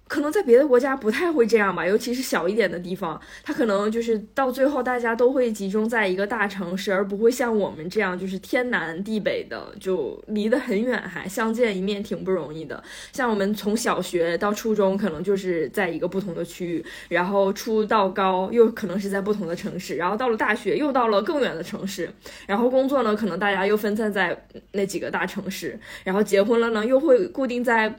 [0.08, 12.82] 可能在别的国家不太会这样吧，尤其是小一点的地方，它可能就是到最后大家都会集中在一个大城市，而不会像我们这样就是天南地北的，就离得很远，还相见一面挺不容易的。
[13.12, 22.08] 像我们从小学到初中，可能就是在一个不同的区域，然后初到高又可能是在不同的城市，然后到了大学又到了更远的城市，
[22.46, 27.92] 然后工作呢，可能大家又分散在那几个大城市，然后结婚了呢，又会固定在。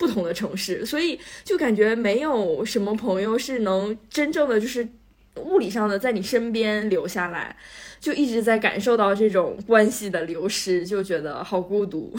[0.00, 4.88] 不同的城市，所以就感觉没有什么朋友是能真正的就是
[5.36, 7.54] 物理上的在你身边留下来，
[8.00, 12.16] 就一直在感受到这种关系的流失，就觉得好孤独。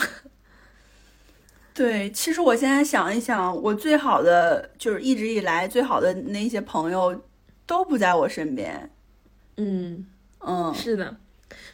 [1.73, 7.23] 对，其实我现在想一想，我最好的就是一直以来最好的那些朋友
[7.65, 8.91] 都不在我身边。
[9.57, 10.05] 嗯
[10.39, 11.17] 嗯，是的。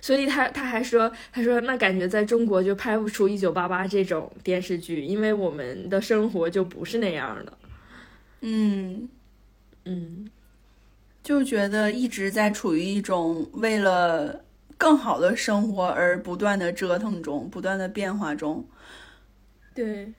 [0.02, 7.58] 所以他他还说，他说那感觉在中国就拍不出《一九八八》这种电视剧，因为我们的生活就不是那样的。
[8.42, 9.10] 嗯
[9.86, 10.30] 嗯，
[11.24, 14.44] 就觉得一直在处于一种为了
[14.78, 18.66] 更好的生活而不断的折腾中，不断的变化中。
[19.74, 20.14] 对。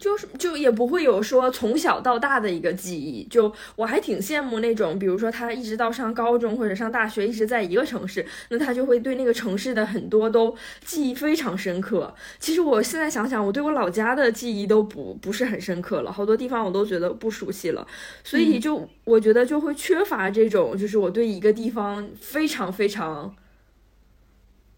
[0.00, 12.12] 就是就也不会有说从小到大的一个记忆，就我还挺羡慕那种，比如说他一直到上高中或者上大学一直在一个城市，那他就会对那个城市的很多都记忆非常深刻。
[12.38, 17.86] 其实我现在想想，我对我老家的记忆都不不是很深刻了，好多地方我都觉得不熟悉了，
[18.24, 23.36] 所以就我觉得就会缺乏这种，就是我对一个地方非常非常。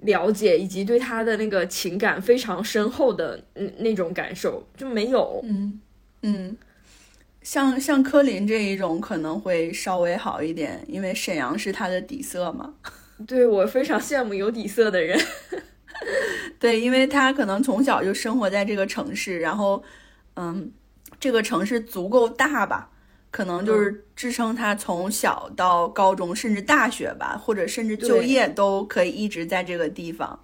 [0.03, 5.81] 了解以及对他的那个情感非常深厚的那那种感受就没有，嗯
[6.23, 6.57] 嗯，
[7.43, 12.75] 像像柯林这一种可能会稍微好一点，因为沈阳是他的底色嘛。
[13.27, 15.19] 对我非常羡慕有底色的人，
[16.59, 19.83] 对，因为他可能从小就生活在这个城市，然后
[20.35, 20.73] 嗯，
[21.21, 22.91] 这个城市足够大吧。
[23.33, 30.39] 可能就是支撑他从小到高中，甚至大学吧，或者甚至就业都可以一直在这个地方。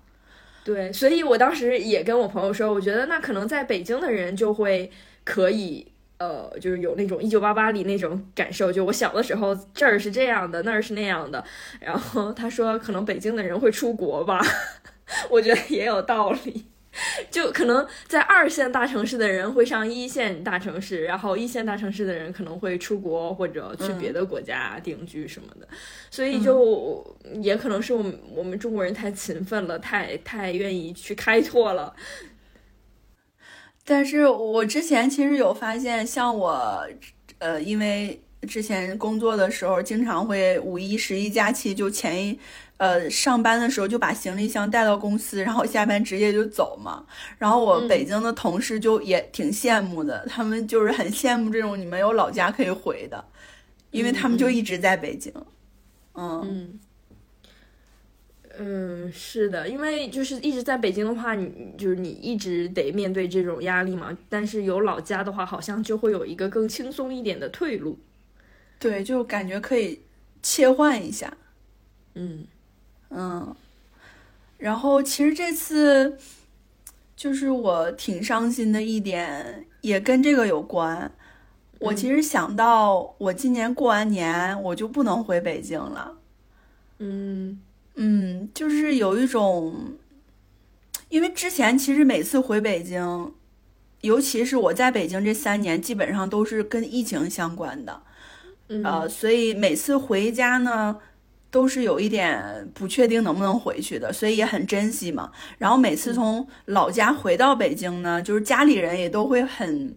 [0.65, 4.91] 对，所以我当时也跟我朋友说，我觉得那可能在北京的人就会
[5.23, 5.87] 可以，
[6.19, 11.45] 呃，就是有那种一九八八里那种感受，就我小的时候这儿是这样的，那儿是那样的。
[11.81, 14.41] 然后他说，可能北京的人会出国吧，
[15.31, 16.67] 我觉得也有道理。
[17.31, 25.69] 就可能在二线大城市的人会上一线大城市，然后一线大城市的人可能会出国或者去别的国家定居什么的，
[26.11, 27.05] 所以就
[27.43, 31.95] 也可能是我们我们中国人太勤奋了，太太愿意去开拓了。
[33.85, 36.87] 但是我之前其实有发现，像我，
[37.39, 42.39] 呃，因为之前工作的时候，经常会五一、十一假期就前一。
[42.79, 47.05] 呃，上班的时候就把行李箱带到公司，然后下班直接就走嘛。
[47.37, 53.25] 然后我北京的同事就也挺羡慕的，他们就是很羡慕这种你们有老家可以回的，
[53.91, 55.33] 因为他们就一直在北京。
[56.15, 56.79] 嗯
[58.61, 64.17] 嗯，是的，因为就是一直在北京的话，你就是你一直得面对这种压力嘛。
[64.29, 67.99] 但是有老家的话，好像就会有一个更轻松一点的退路。
[68.79, 70.01] 对，就感觉可以
[70.43, 71.37] 切换一下。
[72.15, 72.47] 嗯。
[73.11, 73.57] 嗯，
[74.59, 76.19] 然后其实这次
[77.17, 81.11] 就是我挺伤心的一点，也跟这个有关。
[81.79, 86.19] 我其实想到我今年过完年我就不能回北京了。
[86.99, 87.61] 嗯
[87.95, 89.95] 嗯，就是有一种，
[91.09, 93.33] 因为之前其实每次回北京，
[94.03, 98.03] 尤其是我在北京这三年，基本上都是跟疫情相关的。
[98.85, 100.99] 呃，所以每次回家呢。
[101.51, 105.33] 都是有一点不确定能不能回去的，所以也很珍惜嘛。
[105.57, 109.97] 然后每次从老家回到北京呢，就是家里人也都会很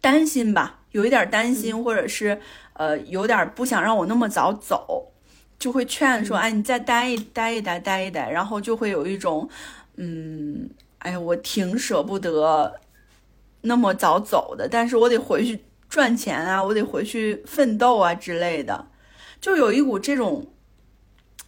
[0.00, 2.40] 担心吧，有一点担心，或者是
[2.72, 5.12] 呃有点不想让我那么早走，
[5.58, 9.46] 就会劝说：“哎，你再待一待一待，待一待。”然后就会有一种，
[9.96, 10.70] 嗯，
[11.00, 12.80] 哎呀，我挺舍不得
[13.60, 15.60] 那么早走的，但是我得回去
[15.90, 18.86] 赚钱啊，我得回去奋斗啊之类的。
[19.40, 20.52] 就有一股这种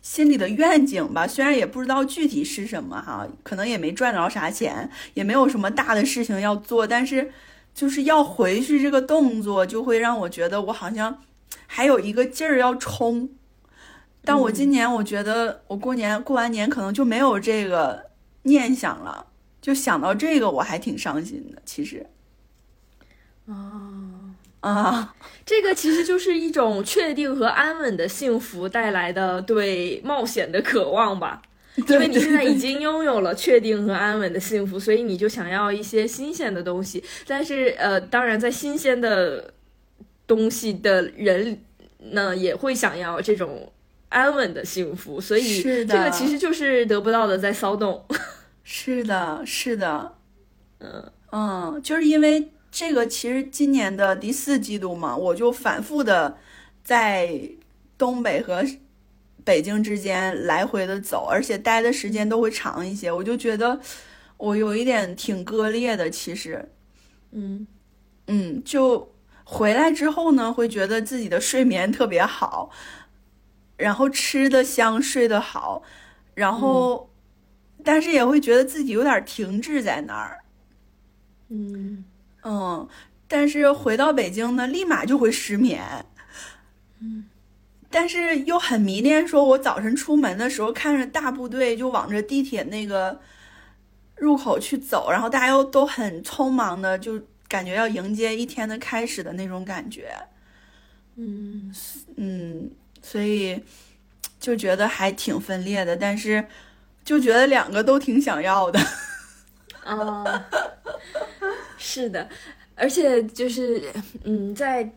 [0.01, 7.31] 心里的愿景吧，虽然也不知道具体是什么哈，可能也没赚着啥钱，也没有什么大的事情要做，但是
[7.75, 11.23] 就是要回去这个动作，就会让我觉得我好像
[11.67, 13.29] 还有一个劲儿要冲，
[14.25, 18.11] 但我今年我觉得我过年过完年可能就没有这个
[18.43, 19.27] 念想了，
[19.61, 21.63] 就想到这个我还挺伤心的。
[21.65, 22.07] 其实，
[23.47, 24.12] 啊。
[24.63, 31.43] 啊， 这个其实就是一种确定和安稳的幸福带来的对冒险的渴望吧。
[31.89, 37.03] 因为你现在已经拥有了确定和安稳的幸福，所以你就想要一些新鲜的东西。
[37.27, 39.55] 但是，呃，当然，在新鲜的
[40.27, 41.59] 东西的人
[42.11, 43.73] 呢，也会想要这种
[44.11, 45.19] 安稳的幸福。
[45.19, 48.05] 所以，这个其实就是得不到的在骚动。
[48.63, 50.15] 是的，是的，
[50.81, 52.52] 嗯嗯，就是因为。
[52.73, 56.39] 这个其实今年的第四季度嘛，我就反复的
[56.83, 57.39] 在
[57.99, 58.65] 东北和
[59.45, 63.13] 北京之间来回的走，而且待的时间都会长一些。
[63.13, 63.79] 我就觉得
[64.39, 66.67] 我有一点挺割裂的，其实，
[67.33, 67.67] 嗯
[68.27, 69.13] 嗯，就
[69.45, 72.71] 回来之后呢，会觉得自己的睡眠特别好，
[73.77, 75.83] 然后吃的香，睡得好，
[76.35, 77.11] 然后
[77.85, 80.39] 但是也会觉得自己有点停滞在那儿，
[81.51, 82.05] 嗯。
[82.45, 82.89] 嗯，
[83.29, 86.05] 但是回到北京呢，立马就会失眠。
[87.01, 87.25] 嗯，
[87.91, 93.21] 但是又很迷恋，说我早晨出门的时候，看着大部队就往着地铁那个
[94.17, 100.13] 入口去走，然后大家又都很匆忙的，就感觉要迎接一天的开始的那种感觉。
[101.17, 101.75] 嗯
[102.17, 102.71] 嗯，
[103.03, 103.63] 所以
[104.41, 106.47] 就觉得还挺分裂的，但是
[107.05, 108.81] 就觉得两个都挺想要的。
[109.85, 110.49] 啊。
[111.85, 112.29] 是的，
[112.77, 113.83] 而且就是，
[114.23, 114.89] 嗯，在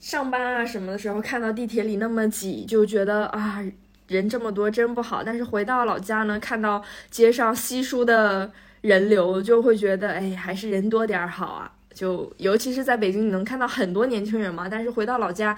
[0.00, 3.62] 上班啊什么的时候，看到地铁里那么挤，就觉得啊，
[4.08, 5.22] 人这么多真不好。
[5.22, 11.70] 但是回到老家呢，看到街上稀疏的人流，就会觉得，哎，还是人多点儿好啊。
[11.94, 14.68] 就尤其是在北京，你能看到很多年轻人嘛。
[14.68, 15.56] 但是回到老家，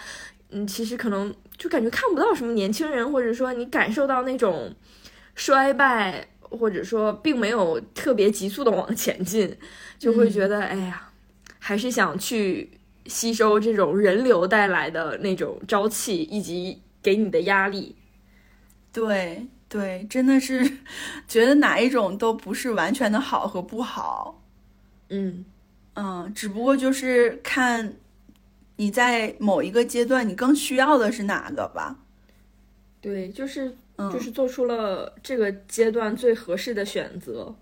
[0.50, 4.70] 嗯，其实可能就感觉看不到什么年轻人，或者说你感受到那种
[5.34, 6.28] 衰败。
[6.50, 9.56] 或者说，并没有特别急速的往前进，
[9.98, 11.10] 就会觉得，哎呀，
[11.58, 12.70] 还是想去
[13.06, 17.96] 吸收这种人流带来的那种朝气，以及给你的压力。
[18.92, 20.78] 对对，真的是
[21.26, 24.40] 觉得哪一种都不是完全的好和不好。
[25.08, 25.44] 嗯
[25.94, 27.96] 嗯，只不过就是看
[28.76, 31.98] 你在某一个阶段，你更需要的是哪个吧。
[33.00, 33.76] 对，就是。
[33.96, 37.54] 就是做出了这个阶段最合适的选择，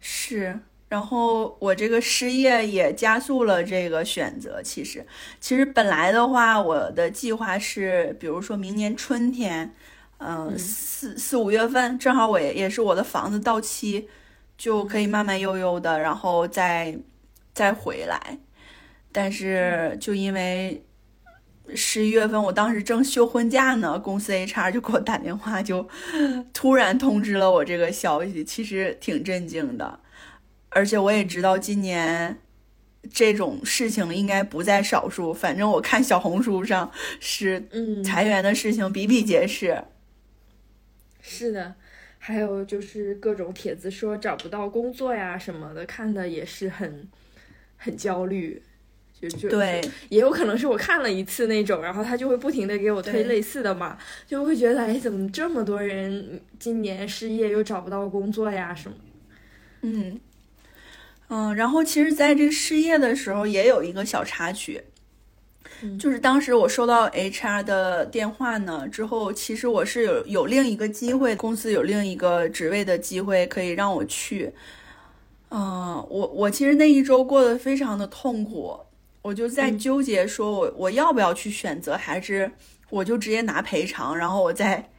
[0.00, 0.58] 是。
[0.88, 4.62] 然后我这个失业也加速了这个选择。
[4.62, 5.06] 其实，
[5.38, 9.74] 其实本来的话，我的计划是，比如说明年春天，
[10.16, 14.08] 嗯，四四五月份，正好我也也是我的房子到期，
[14.56, 16.98] 就可以慢慢悠悠的，然后再
[17.52, 18.38] 再回来。
[19.12, 20.82] 但是就因为。
[21.74, 25.88] 十一月份，我当时正休婚假呢，公司 HR 就给我打电话，就
[26.52, 30.00] 突然通知了我这个消息，其实挺震惊的。
[30.70, 32.38] 而且我也知道今年
[33.10, 36.90] 这种事情应该不在少数，反正我看小红书上
[37.20, 37.68] 是
[38.04, 39.84] 裁员的事情比比皆是。
[41.20, 41.74] 是的，
[42.18, 47.08] 还有就是各种帖子说找不到工作呀什么的，看的也是很
[47.76, 48.62] 很焦虑。
[49.20, 58.94] 就就对， 也有可能是我看了一次那种，然后他就会不停的给我推类似的嘛，就会觉得哎，怎么这么多人今年失业又找不到工作呀什么？
[59.82, 60.20] 嗯
[61.28, 64.82] 嗯，然后其实在这失业的时候也有一个小插曲，
[65.98, 74.52] 就是当时我收到 HR 的电话呢之后，其实我是有有另一个机会，公司有另一个职位的机会可以让我去。
[75.50, 78.78] 嗯，我我其实那一周过得非常的痛苦。
[79.28, 82.50] 我就在纠结，说我我要不要去选择，还是
[82.88, 84.90] 我就直接拿赔偿，然后我再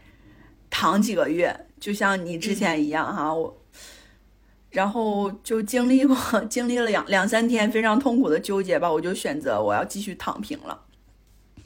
[0.69, 3.33] 躺几个月，就像你之前一样哈。
[3.33, 3.59] 我
[4.69, 6.15] 然后就经历过
[6.47, 10.85] 经历了两两三天非常痛苦的纠结吧，我就选择我要继续躺平了。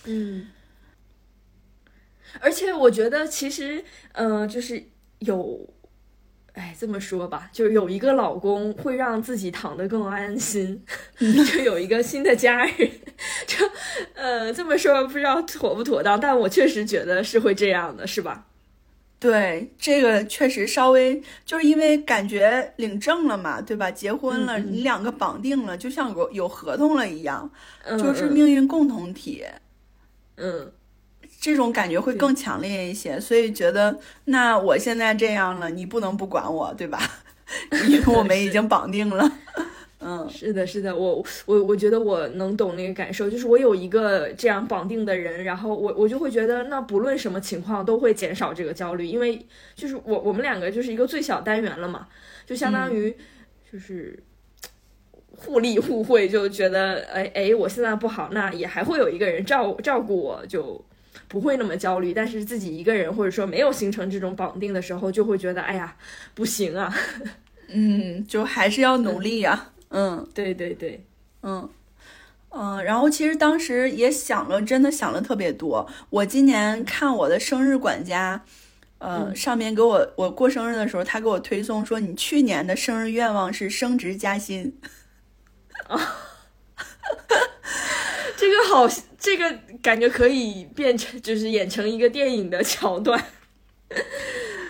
[0.05, 0.47] 嗯，
[2.39, 3.83] 而且我觉得其实，
[4.13, 4.87] 嗯，就是
[5.19, 5.72] 有。
[6.53, 10.83] 哎，这么说吧，就是有一个老公会让自己躺得更安心，
[11.19, 12.91] 就有一个新的家人，
[13.47, 13.57] 就
[14.13, 18.45] 呃这么说不知道妥不妥当，但我确实觉得是会这样的，是吧？
[19.19, 23.89] 对，这个确实稍微就是因为感觉领证了嘛，对吧？
[23.89, 27.49] 结婚了，你两个绑定了，就像有有合同了一样，
[27.97, 29.43] 就是命运共同体。
[30.35, 30.71] 嗯。
[31.39, 36.99] 这种感觉会更强烈一些，所以觉得那我现在这样了，你不能不管我，对吧？
[37.89, 39.29] 因为我们已经绑定了。
[40.05, 49.39] 嗯，是的，是的，我我我觉得我能懂那个感受，就是我有一个这样绑定的人，然后我我就会觉得，那不论什么情况都会减少这个焦虑，因为
[49.75, 52.09] 就是我我们两个就是一个最小单元了嘛，
[52.45, 53.15] 就相当于
[53.71, 54.21] 就是
[55.37, 60.83] 互利互惠，就觉得哎哎，我现在不好，那也还会有一个人照照顾我，就
[61.27, 62.13] 不会那么焦虑。
[62.13, 65.95] 但是自己一个人或者说没有形成这种绑定的时候，就会觉得哎呀
[66.33, 66.93] 不行啊，
[67.69, 71.05] 嗯，就还是要努力呀、嗯对对对，
[71.41, 71.69] 嗯
[72.49, 75.87] 嗯，然后其实当时也想了，真的想了特别多。
[76.09, 78.43] 我今年看我的生日管家，
[78.99, 84.77] 呃，嗯上面给我我过生日的时候，他给我推送说，你去年的生日愿望是升职加薪。
[88.35, 93.23] 这个好，这个感觉可以变成就是演成一个电影的桥段，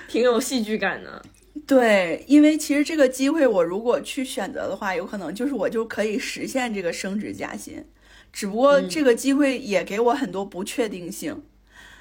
[0.08, 1.24] 挺有戏剧感的。
[1.66, 7.86] 对，因为其实这个机会，我如果去选择的话，有可能就是我就可以实现这个升职加薪。
[8.34, 11.44] 只不过嗯这个机会也给我很多不确定性。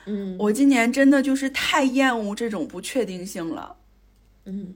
[0.07, 3.77] 嗯我今年真的就是太厌恶这种不确定性了。
[4.47, 4.75] 嗯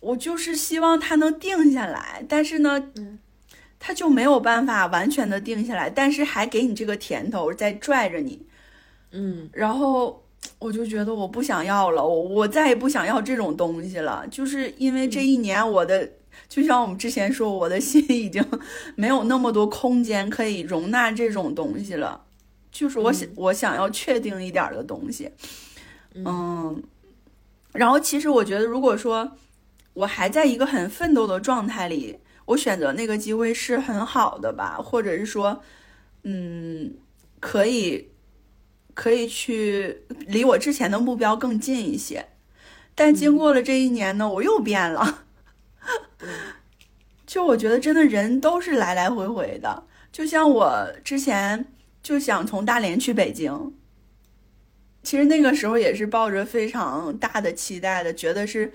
[0.00, 3.18] 我就是希望它能定下来，但是呢，嗯
[3.78, 8.42] 它就没有办法完全的定下来，但是还给你这个甜头在拽着你，
[9.12, 9.48] 嗯。
[9.52, 10.22] 然后
[10.58, 16.10] 我就觉得我不想要了，我我再也不想要这种东西了，就是因为这一年我的，
[16.48, 18.44] 就像我们之前说，我的心已经
[18.94, 22.22] 没有那么多空间可以容纳这种东西了，
[22.70, 25.30] 就是我想、我想要确定一点儿的东西，
[26.14, 26.82] 嗯，
[27.72, 29.32] 然后其实我觉得，如果说
[29.94, 32.18] 我还在一个很奋斗的状态里，
[32.48, 35.62] 我选择那个机会是很好的吧，或者是说，
[36.22, 36.94] 嗯，
[37.40, 38.08] 可以
[38.94, 42.26] 可以去离我之前的目标更近一些。
[42.94, 45.24] 但经过了这一年呢，我又变了。
[47.26, 51.66] 就我觉得真的人都是来来回回的，就像我之前
[52.02, 53.74] 就想从大连去北京，
[55.02, 58.72] 其实那个时候也是抱着非常大的期待的，觉得是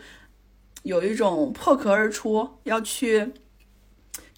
[0.84, 3.34] 有一种破壳而出，要去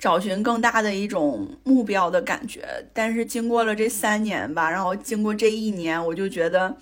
[0.06, 2.64] 找寻更大的一种目标的感觉。
[2.94, 6.78] 但是经过了这三年吧，然后经过这一年，我就觉得，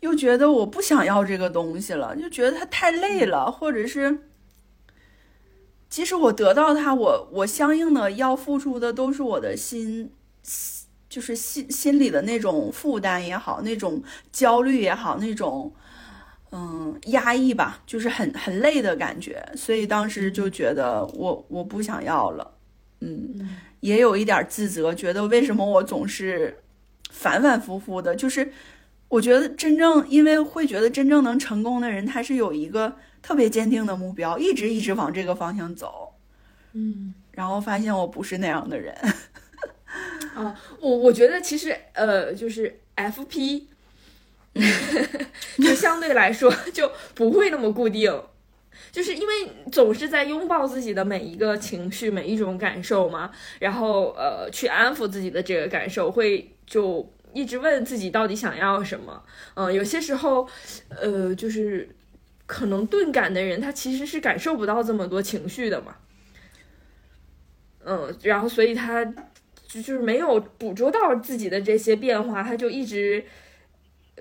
[0.00, 4.20] 又觉得我不想要这个东西了，就觉得它太累了，或者是。
[5.90, 10.10] 即使我得到它，我我相应的要付出的都是我的心，
[11.10, 14.02] 就是心心里的那种负担也好，那种
[14.32, 15.74] 焦虑也好，那种
[16.52, 19.44] 嗯压抑吧，就是很很累的感觉。
[19.54, 22.54] 所以当时就觉得我我不想要了，
[23.00, 26.58] 嗯，也有一点自责，觉得为什么我总是
[27.10, 28.50] 反反复复的，就是
[29.08, 32.96] 我觉得真正因为会觉得真正能成功的人，他是有一个。
[33.20, 36.14] 特别坚定的目标，一直一直往这个方向走，
[36.72, 38.94] 嗯，然后发现我不是那样的人。
[40.34, 43.64] 啊， 我我觉得其实呃，就是 FP，
[45.62, 48.12] 就相对来说就不会那么固定，
[48.90, 49.32] 就是因为
[49.70, 59.22] 总是在拥抱自己的每一个情绪、每一种感受嘛，然后呃，去安抚自己的这个感受，会就一直问自己到底想要什么。
[59.54, 60.48] 嗯、有些时候，
[60.88, 61.88] 呃，就是。
[62.48, 65.94] 可能钝感的人，他其实是感受不到这么多情绪的嘛，
[67.84, 73.22] 嗯，然后所以他就就是没有捕捉到自己的这些变化，他就一直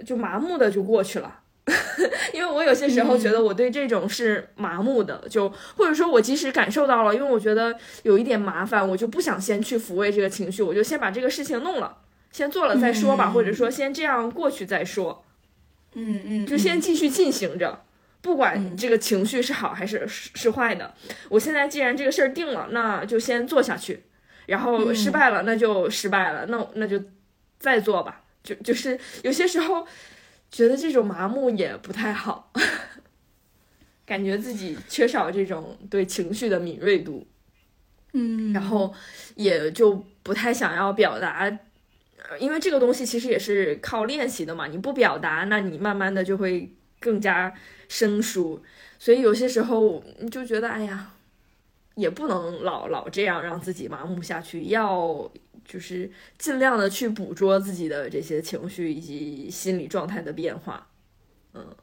[0.05, 1.41] 就麻木的就过去了。
[2.33, 11.97] 因为我有些时候觉得我对这种是麻木的，就或者说我即使感受到了，因为我觉得有一点麻烦，我就不想先去抚慰这个情绪，我就先把这个事情弄了，
[12.31, 15.25] 先做了再说吧，嗯或者说先这样过去再说，
[15.95, 17.83] 嗯嗯，就先继续进行着。
[18.21, 20.93] 不管这个情绪是好还是是是坏的，
[21.29, 24.03] 我现在既然这个事儿定了，那就先做下去，
[24.45, 27.01] 然后失败了，那就失败了，那那就
[27.59, 28.21] 再做吧。
[28.47, 29.85] 就就是有些时候
[30.49, 32.53] 觉得这种麻木也不太好，
[34.07, 37.27] 感觉自己缺少这种对情绪的敏锐度，
[38.13, 38.93] 嗯，然后
[39.35, 41.39] 也就不太想要表达。
[42.29, 46.69] 呃因为这个东西其实也是靠练习的嘛，你不表达，那你慢慢的就会
[46.99, 47.53] 更加
[47.87, 48.61] 生疏，
[48.99, 51.13] 所以有些时候你就觉得，哎呀，
[51.95, 55.31] 也不能老老这样让自己麻木下去，要
[55.67, 60.87] 就是尽量的去捕捉自己的这些情绪以及心理状态的变化，
[61.53, 61.75] 嗯，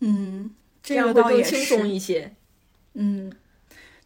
[0.00, 0.50] 嗯
[0.82, 2.34] 这样会更轻松一些。
[2.92, 3.32] 嗯，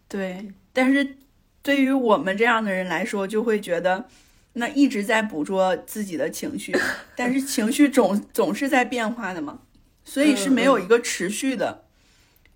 [0.08, 1.16] 对，但是
[1.62, 4.08] 对于我们这样的人来说，就会觉得
[4.52, 6.72] 那一直在捕捉自己的情绪，
[7.16, 9.62] 但是情绪总总是在变化的嘛，
[10.04, 11.84] 所以是没有一个持续的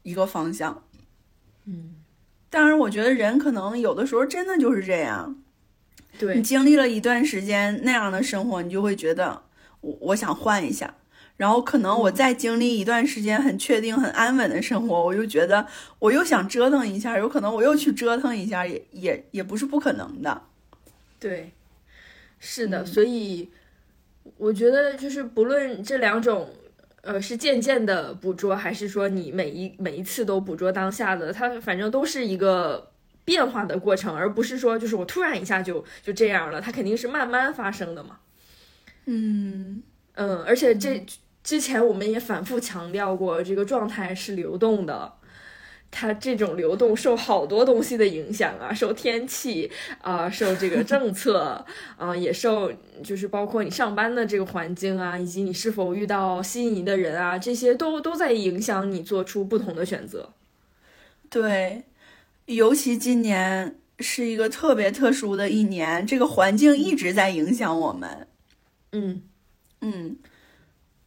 [0.02, 0.84] 一个方向。
[1.64, 1.96] 嗯
[2.48, 5.42] 当然，我觉得人可能有的时候真的就是这样。
[6.18, 9.42] 对你经历了一段时间那样的生活，你就会觉得
[9.80, 10.94] 我我想换一下。
[11.36, 15.66] 然后可能我再经历一段时间很确定、很安稳的生活，我又觉得
[15.98, 20.40] 我又想折腾一下，有可能我又去折腾一下，也也也不是不可能的。
[21.20, 21.52] 对，
[22.38, 23.50] 是的，嗯所以
[24.38, 26.48] 我觉得就是不论这两种，
[27.02, 32.90] 呃，是渐渐的捕捉，还是说你每一每一次都捕捉当下的，它反正都是一个
[33.26, 38.20] 变化的过程，而不是说就是我突然一下就就这样了，它肯定是慢慢发生的嘛。
[39.04, 39.82] 嗯，
[40.14, 41.04] 嗯，而且这
[41.44, 45.12] 之前我们也反复强调过，这个状态是流动的。
[45.88, 49.70] 它这种流动受好多东西的影响啊，受天气
[50.02, 51.64] 啊、受这个政策
[51.96, 52.70] 啊、也受
[53.02, 60.30] 就是包括你上班的这个环境啊，以及你是否遇到心仪的人啊，这些都都在影响你做出不同的选择。
[61.30, 61.84] 对，
[62.46, 68.28] 尤其今年是一个特别特殊的一年，这个环境一直在影响我们。
[68.92, 69.22] 嗯，
[69.80, 70.16] 嗯，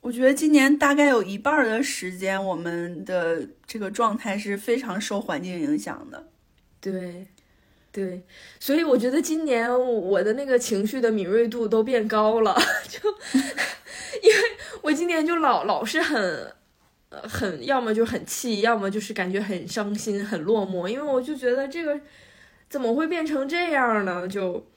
[0.02, 6.28] 我觉得今年大概有一半的时间，我们的这个状态是非常受环境影响的。
[6.82, 7.28] 对，
[7.92, 8.24] 对，
[8.60, 12.54] 所以我觉得今年我的那个情绪的敏锐度都变高了，
[12.90, 13.00] 就
[14.22, 14.38] 因为
[14.82, 16.54] 我今年就老老是很。
[17.10, 22.00] 呃，很要么就很气，要么就是感觉很伤心、很落寞，因为我就觉得这个
[22.70, 24.28] 怎么会变成这样呢？
[24.28, 24.68] 就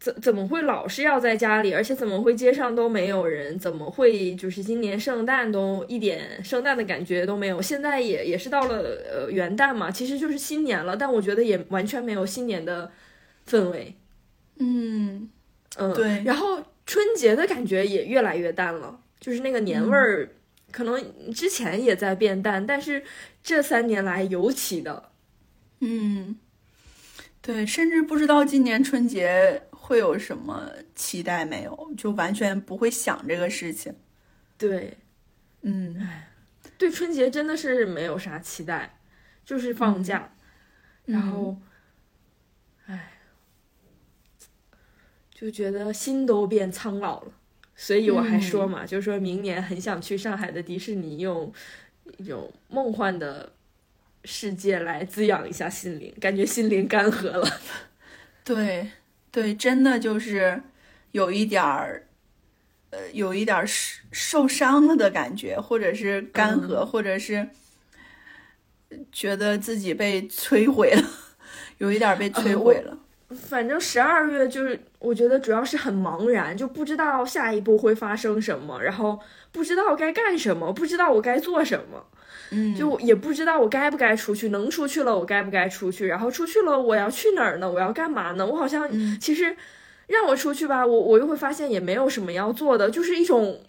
[0.00, 3.58] 怎怎么会老是要在家里，而且怎么会街上都没有人？
[3.58, 7.60] 怎么会就是今年圣诞都一点圣诞的感觉都没有？
[7.60, 8.76] 现在也也是到了
[9.10, 12.90] 呃元旦嘛，其实就是新年了，但我觉得也完全没有新年的
[13.46, 13.94] 氛围。
[14.58, 15.28] 嗯，
[15.76, 20.28] 嗯，对然后春节的感觉也越来越淡了，就是那个年味儿，
[20.70, 23.02] 可能之前也在变淡，但是
[23.42, 25.10] 这三年来尤其的。
[25.80, 26.38] 嗯，
[27.40, 33.94] 对，甚至不知道今年春节会有什么期待没有，就完全不会想这个事情。
[34.56, 34.98] 对，
[35.62, 36.08] 嗯
[36.76, 38.98] 对春节真的是没有啥期待，
[39.44, 40.32] 就是放假，
[41.04, 41.56] 然后，
[42.86, 43.12] 唉，
[45.32, 47.32] 就觉得心都变苍老了。
[47.80, 51.50] 所以我还说嘛，就是说明年很想去上海的迪士尼，用
[52.16, 53.52] 一种梦幻的
[54.24, 57.60] 世界来滋养一下心灵，感觉心灵干涸了。
[58.42, 58.90] 对
[59.30, 60.60] 对，真的就是
[61.12, 62.08] 有一点儿，
[62.90, 67.48] 呃，有一点儿受受伤了的感觉，或者是干涸，或者是
[69.12, 71.08] 觉得自己被摧毁了，
[71.78, 72.98] 有一点儿被摧毁了。
[73.30, 79.18] 反正十二月就是，我觉得主要是很茫然，就不知道下一步会发生什么，然后
[79.52, 82.04] 不知道该干什么，不知道我该做什么，
[82.52, 87.70] 嗯，就也不知道我该不该出去，能出去了我该不该出去，然后出去了我要去哪儿呢？
[87.70, 88.46] 我要干嘛呢？
[88.46, 89.54] 我好像嗯其实
[90.06, 93.60] 让我出去吧，我我又会发现也没有什么要做的，就是一种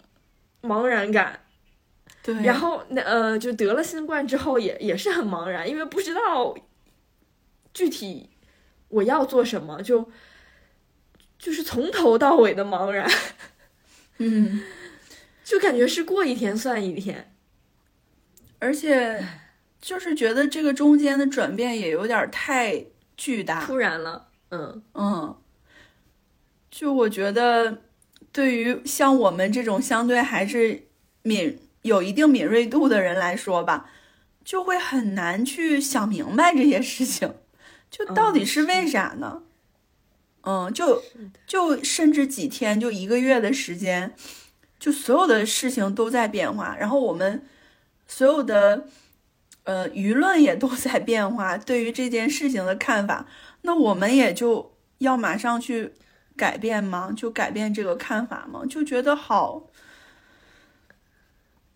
[0.62, 1.40] 茫然感。
[2.22, 6.54] 对，然后那呃，就得了新冠之后也也是很茫然，因为不知道
[7.72, 8.28] 具体
[8.90, 10.10] 我要做什么，就
[11.38, 13.10] 就是从头到尾的茫然，
[14.18, 14.62] 嗯，
[15.42, 17.32] 就感觉是过一天算一天。
[18.58, 19.26] 而且
[19.80, 22.84] 就是觉得这个中间的转变也有点太
[23.16, 23.64] 巨大。
[23.64, 25.36] 突然了，嗯嗯，
[26.70, 27.78] 就我觉得，
[28.30, 30.88] 对于像我们这种相对还是
[31.22, 33.90] 敏有一定敏锐度的人来说吧，
[34.44, 37.34] 就会很难去想明白这些事情，
[37.90, 39.42] 就到底是为啥呢？
[40.42, 41.02] 嗯，就
[41.46, 44.14] 就甚至几天，就一个月的时间，
[44.78, 47.44] 就所有的事情都在变化，然后我们
[48.06, 48.86] 所有的
[49.64, 53.26] 呃舆论也都在变化，对于这件事情的看法，
[53.62, 55.92] 那我们也就要马上去
[56.36, 57.12] 改变吗？
[57.14, 58.62] 就改变这个看法吗？
[58.66, 59.68] 就觉得好，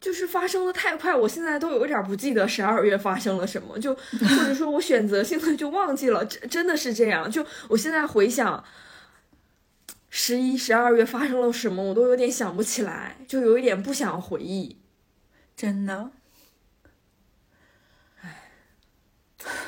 [0.04, 7.30] 就是发生的太快，我现在都有点不记得十二月发生了什么，就 或者说我选择性的就忘记了，真真的是这样。
[7.30, 8.62] 就我现在回想
[10.10, 14.76] 十一、十二月发生了什么，我都有点想不起来，就有一点不想回忆。
[15.56, 16.10] 真的，
[18.20, 18.42] 唉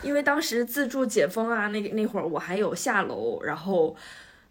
[0.03, 3.97] 因为当时自助解封啊，那那会儿我还有下楼，然后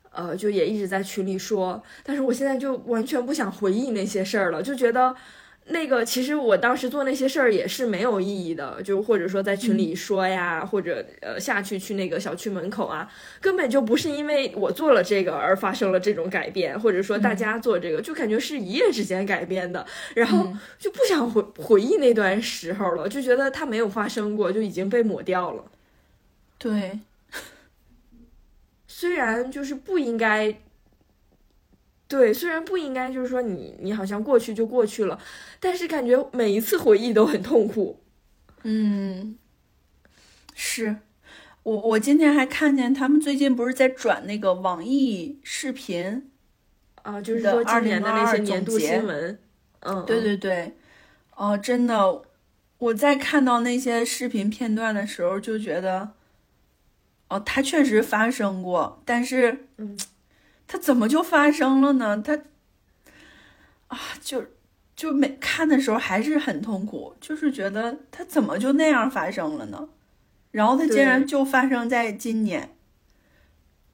[0.09, 5.15] 呃，就也一直在群里说，但是我现在就完全不想回忆那些事儿了，就觉得
[5.67, 13.11] 那个其实我当时做那些事儿也是没有意义的，就或者说在群里说呀，或者呃下去去那个小区门口啊，
[13.41, 25.63] 根本就不是因为我做了这个而发生了这种改变，或者说大家做这个，就感觉是一夜之间改变的，然后就不想回回忆那段时候了，就觉得它没有发生过，就已经被抹掉了。
[26.59, 26.99] 对，
[28.85, 30.55] 虽然就是不应该。
[32.17, 35.19] 对，虽然不应该，就是说你你好像过去就过去了，
[35.59, 38.01] 但是感觉每一次回忆都很痛苦。
[38.63, 39.37] 嗯，
[40.53, 40.95] 是
[41.63, 46.31] 我我今天还看见他们最近不是在转那个网易视频
[47.01, 49.37] 啊，就是说今年的那些年度新闻。
[49.81, 50.73] 嗯，对对对，
[51.35, 52.21] 哦，真的，
[52.77, 56.13] 我在看到那些视频片段的时候就觉得，
[57.27, 59.97] 哦，它确实发生过，但是嗯。
[60.67, 62.21] 他怎么就发生了呢？
[62.21, 62.35] 它
[63.87, 64.45] 啊，就
[64.95, 69.89] 就每看的时候还是很痛苦，就是觉得它怎么就那样发生了呢？
[70.51, 72.75] 然后它竟然就发生在今年。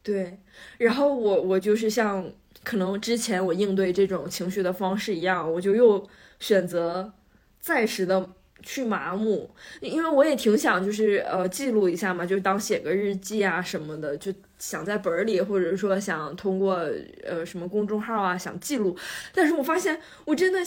[0.04, 0.40] 对，
[0.78, 2.32] 然后我我就是像
[2.64, 6.08] 可能之前我应对这种情绪的方式一样，我就又
[6.40, 7.14] 选择
[7.60, 8.30] 暂时的。
[8.64, 9.50] 去麻木，
[9.80, 16.76] 因为我也挺想，就是呃记录一下嘛，就是当写个日记啊什么的，就想在本儿里，或者说想通过
[17.24, 18.96] 呃什么公众号啊想记录。
[19.34, 20.60] 但是我发现我真的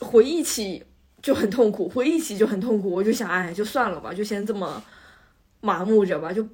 [0.00, 0.82] 回忆起
[1.20, 4.82] 就很痛苦，回忆起就很痛苦，我就想，哎，就算了吧，就先这么
[5.60, 6.46] 麻木着吧，就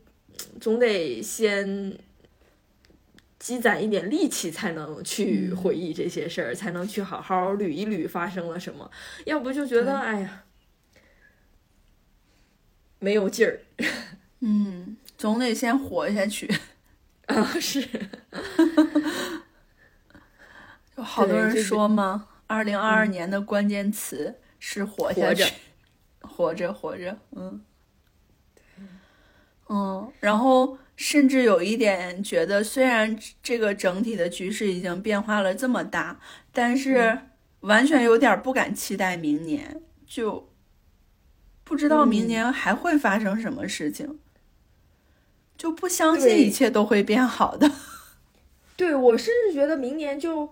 [0.60, 1.96] 总得先
[3.38, 8.90] 积攒一点力气，才能去回忆这些事儿，才能去好好捋一捋发生了什么，
[9.24, 10.42] 要不就觉得，哎呀。
[12.98, 13.60] 没有劲儿，
[14.40, 16.52] 嗯，总得先活下去
[17.26, 17.44] 啊！
[17.60, 17.86] 是，
[20.96, 22.28] 有好多人说吗？
[22.46, 25.52] 二零二二年的关键词是活下去，
[26.20, 27.62] 活着，活着，嗯，
[29.68, 36.18] 嗯，然后甚至有一点觉得，虽然这个整体的局势已经变化了这么大，
[36.52, 37.18] 但是
[37.60, 40.47] 完全有点不敢期待明年就。
[41.68, 44.18] 不知道明年还会发生什么事情，
[45.58, 47.70] 就不相信一切都会变好的。
[48.74, 50.48] 对我甚至觉得明年就，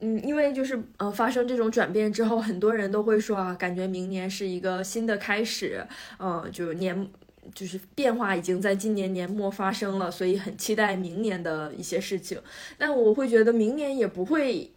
[0.00, 5.86] 嗯，因为就是呃，发生这种转变之后，很多人都会说啊，感觉明年是一个新的开始，
[6.18, 7.08] 嗯，就年
[7.54, 12.42] 就是变化已经在今年年末发生了，所以很期待明年的一些事情。
[12.76, 14.72] 但我会觉得明年也不会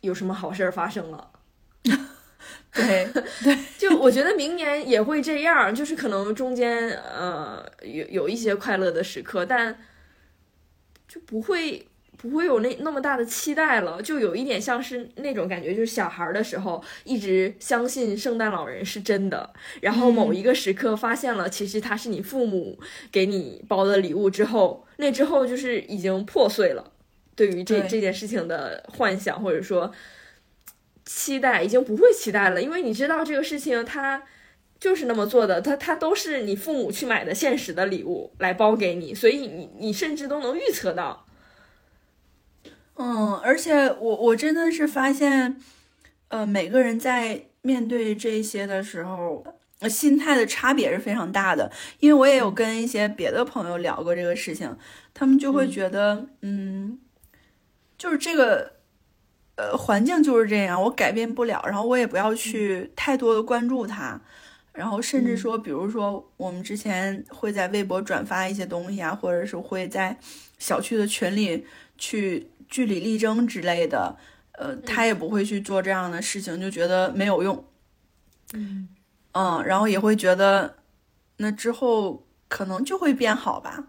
[0.00, 1.32] 有什么好事儿发生了。
[2.74, 3.08] 对
[3.42, 9.76] 对，就我觉得明年也会这样，就是可能中间呃有有一些快乐的时刻，但
[11.08, 11.84] 就不会
[12.16, 22.78] 不会有那那么大的期待了，就有一点像是那种感觉，就是小孩的时候一直相信圣诞老人是真的，然后某一个时刻发现了其实他是你父母
[23.10, 26.92] 给你包的礼物之后，那之后就是已经破碎了，
[27.34, 29.92] 对于这这件事情的幻想或者说。
[31.12, 34.22] 期待已经不会期待了，因为你知道这个事情，它
[34.78, 41.26] 就是那么做的，它它都是你父母去买的现实的礼物来包给你，所以你你甚至都能预测到。
[42.94, 45.60] 嗯，而且我我真的是发现，
[46.28, 49.44] 呃，每个人在面对这些的时候，
[49.88, 51.72] 心态的差别是非常大的。
[51.98, 54.76] 因为我也有跟一些别的朋友聊过这个事情，
[55.12, 57.00] 他们就会觉得，嗯，
[57.98, 58.78] 就是这个。
[59.60, 64.18] 呃，环境就是这样，我改变不了，然后我也不要去太多的关注它，
[64.72, 70.16] 然后甚至说，比如说我们之前会在微博转发一些东西啊，或者是会在
[70.58, 71.66] 小区的群里
[71.98, 74.16] 去据理力争之类的，
[74.52, 77.62] 呃，他也不会去做这样的事情，就觉得没有用，
[78.54, 78.88] 嗯。
[79.32, 80.76] 嗯，然后也会觉得
[81.36, 83.84] 那之后可能就会变好吧，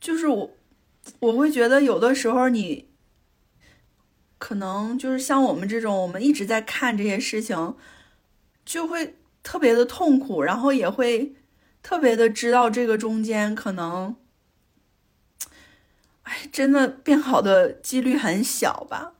[0.00, 0.50] 就是我
[1.20, 2.91] 我会觉得有的时候你。
[4.42, 7.76] 可能就是像我们这种，我们一直在看这些事情，
[8.64, 9.14] 就会
[9.44, 11.36] 特别的痛苦，然后也会
[11.80, 14.16] 特别的知道这个中间可能，
[16.24, 19.12] 哎，真的变好的几率很小吧。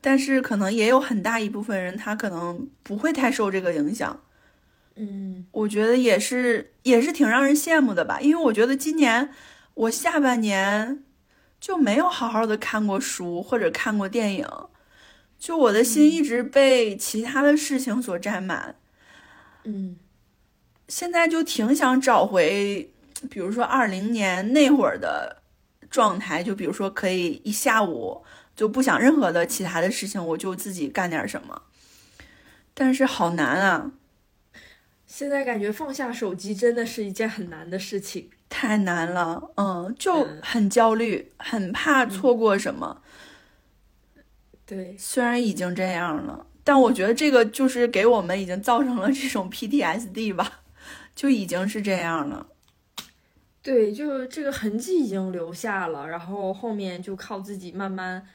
[0.00, 4.20] 但是可能也有很大一部分人，他可能不会太受这个影响。
[4.96, 8.20] 嗯，我觉得也是，也是挺让人羡慕的吧。
[8.20, 9.32] 因为我觉得今年
[9.74, 11.04] 我下半年。
[11.66, 14.46] 就没有好好的看过书或者看过电影，
[15.36, 18.76] 就我的心一直被其他的事情所占满。
[19.64, 19.96] 嗯，
[20.86, 22.88] 现在就挺想找回，
[23.28, 25.42] 比如说二零年那会儿的
[25.90, 28.22] 状态，就比如说可以一下午
[28.54, 31.62] 就不想任何的其他的事情，我就自己干点什么。
[32.74, 33.90] 但是好难啊！
[35.04, 39.50] 现在感觉放下手机真的是一件很难的事情，太难了。
[39.56, 43.02] 嗯，就很焦虑，很怕错过什么。
[44.64, 50.62] 对，虽然已经这样了，但我觉得这个就是给我们已经造成了这种 PTSD 吧，
[51.14, 52.48] 就已经是这样了。
[53.62, 58.26] 对，就这个痕迹已经留下了，然后后面就靠自己慢慢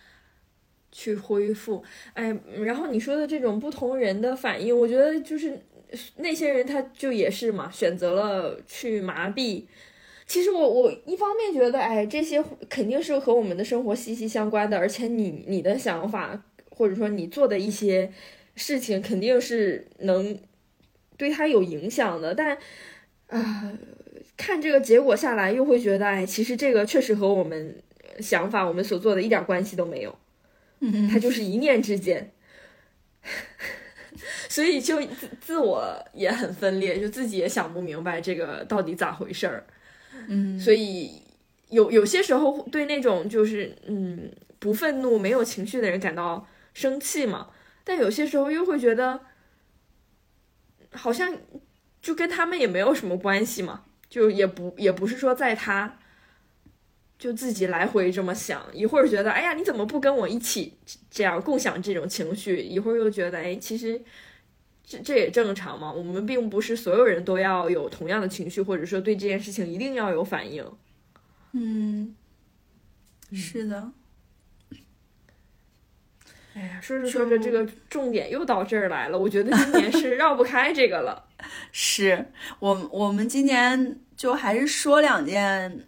[0.91, 1.83] 去恢复。
[2.13, 5.61] 哎，然后你说的这种不同人的反应，我觉得就是
[6.17, 9.65] 那些人他就也是嘛，选择了去麻痹。
[10.31, 18.09] 其实我我一方面觉得，哎，这些肯定是和我们的生活息息相关的，而且你你的想法或者说你做的一些
[18.55, 20.39] 事情，肯定是能
[21.17, 22.33] 对他有影响的。
[22.33, 22.57] 但
[23.27, 23.73] 啊。
[24.37, 27.75] 看这个结果下来，又会觉得，哎，其实这个确实和我们
[28.19, 30.17] 想法、我们所做的一点关系都没有，
[30.79, 32.31] 嗯，它就是一念之间，
[34.49, 39.63] 所以就自自我也很分裂，就自己也想不明白这个到底咋回事儿，
[40.27, 41.21] 嗯，所以
[41.69, 47.49] 有有些时候对那种就是嗯不愤怒、没有情绪的人感到生气嘛，
[47.83, 49.19] 但有些时候又会觉得，
[50.91, 51.35] 好像
[52.01, 53.85] 就跟他们也没有什么关系嘛。
[54.09, 55.97] 就也不也不是说在他，
[57.17, 60.73] 就自己来回这么想，一会儿觉得哎呀你怎么不跟我一起
[61.09, 64.01] 这样共享这种情绪，一会儿又觉得哎其实
[64.83, 70.65] 这这也正常嘛，我们并不是所有人都要有同样的情绪，或者说对这件事情一定要有反应。
[71.53, 72.15] 嗯，
[73.33, 73.91] 是的。
[76.53, 79.17] 哎呀，说着说着，这个重点又到这儿来了。
[79.17, 81.25] 我觉得今年是 绕不开这个了。
[81.71, 82.29] 是
[82.59, 85.87] 我我们今年就还是说两件，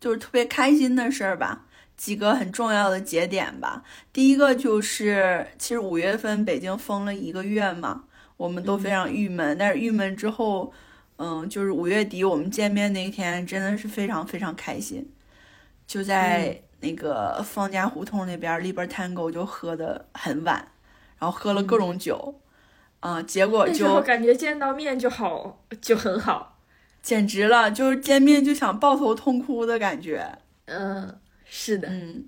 [0.00, 1.66] 就是特别开心的事儿吧，
[1.96, 3.84] 几个很重要的节点吧。
[4.12, 8.06] 第一个就是，其实五月份北京封了一个月嘛，
[8.42, 9.56] 我们都非常郁闷。
[9.56, 10.72] 但是郁闷之后，
[11.16, 15.08] 嗯，就是五月底我们见面那一天，真的是非常非常开心，
[15.86, 16.62] 就在。
[16.84, 20.56] 那个方家胡同那边里边 Tango 就喝的很晚，
[21.16, 22.40] 然后喝了各种酒，
[22.98, 26.58] 啊，结果就感觉见到面就好，就很好，
[27.00, 30.26] 简直了，就是见面就想抱头痛哭的感觉。
[30.64, 32.24] 嗯，是的，嗯，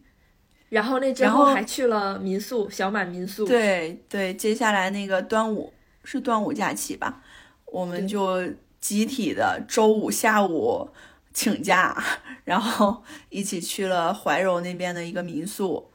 [0.68, 3.44] 然后那之后还去了民宿小满民宿。
[3.44, 5.72] 对对，接下来那个端午
[6.04, 7.24] 是端午假期吧，
[7.64, 8.46] 我们就
[8.80, 10.90] 集体的周五下午。
[11.36, 12.00] 请假，
[12.44, 15.90] 然后一起去了怀柔那边的一个民宿，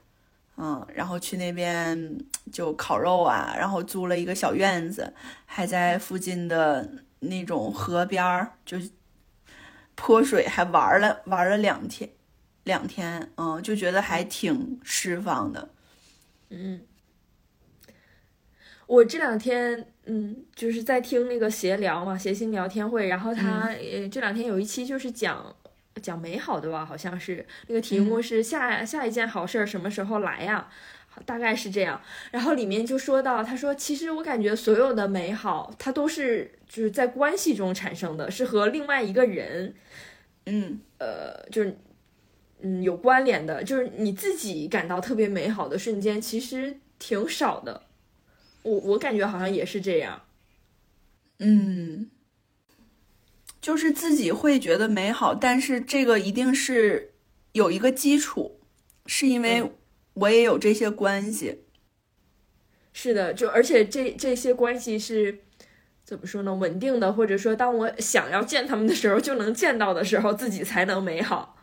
[0.57, 2.20] 嗯，然后去那边
[2.51, 5.14] 就烤肉啊，然后租了一个小院子，
[5.45, 8.78] 还在附近的那种河边儿就
[9.95, 12.10] 泼水，还玩了玩了两天，
[12.66, 15.70] 两天，嗯，就觉得还挺释放的，
[16.49, 16.82] 嗯。
[18.88, 25.55] 我这两天，嗯，就是在听那个闲聊嘛，谐星聊天会，然后他呃这两天有一期就是讲
[26.01, 30.68] 讲美好的吧，好像是那个题目是下下一件好事儿什么时候来呀？
[31.26, 32.01] 大概是这样。
[32.32, 39.76] 然后里面就说到，他说其实我感觉所有的美好，它都是就是在关系中产生的，是和另外一个人，
[40.47, 41.78] 嗯，呃，就是
[42.62, 47.84] 嗯有关联的，就是你自己感到特别美好的瞬间，其实挺少的。
[48.64, 50.24] 我我感觉好像也是这样，
[51.39, 52.10] 嗯，
[53.62, 57.14] 就是自己会觉得美好，但是这个一定是
[57.53, 58.60] 有一个基础，
[59.05, 59.72] 是因为
[60.14, 61.64] 我也有这些关系。
[62.91, 65.39] 是的，就而且这这些关系是
[66.03, 66.53] 怎么说呢？
[66.53, 71.55] 稳定的，或者说当我想要见他们的时候就能见到的时候，自己才能美好。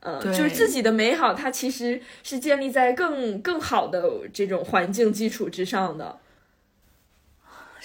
[0.00, 6.20] 嗯，就是自己的美好，它其实是建立在更更好的这种环境基础之上的。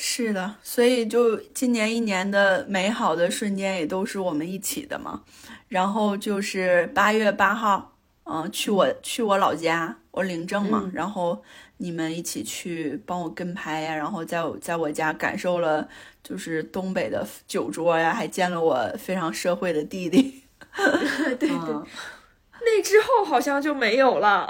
[0.01, 5.23] 是的，所以就今年一年的美好的瞬间也都是我们一起的嘛。
[5.67, 10.89] 然后就是八月八号，嗯，去我去我老家，我领证嘛。
[10.93, 11.43] 然后
[11.77, 15.85] 你们一起去帮我跟拍呀，然后在我在我家感受了
[16.23, 20.43] 就是东北的酒桌呀，还见了我非常社会的弟弟。
[20.77, 24.49] 对 对，那之后好像就没有了。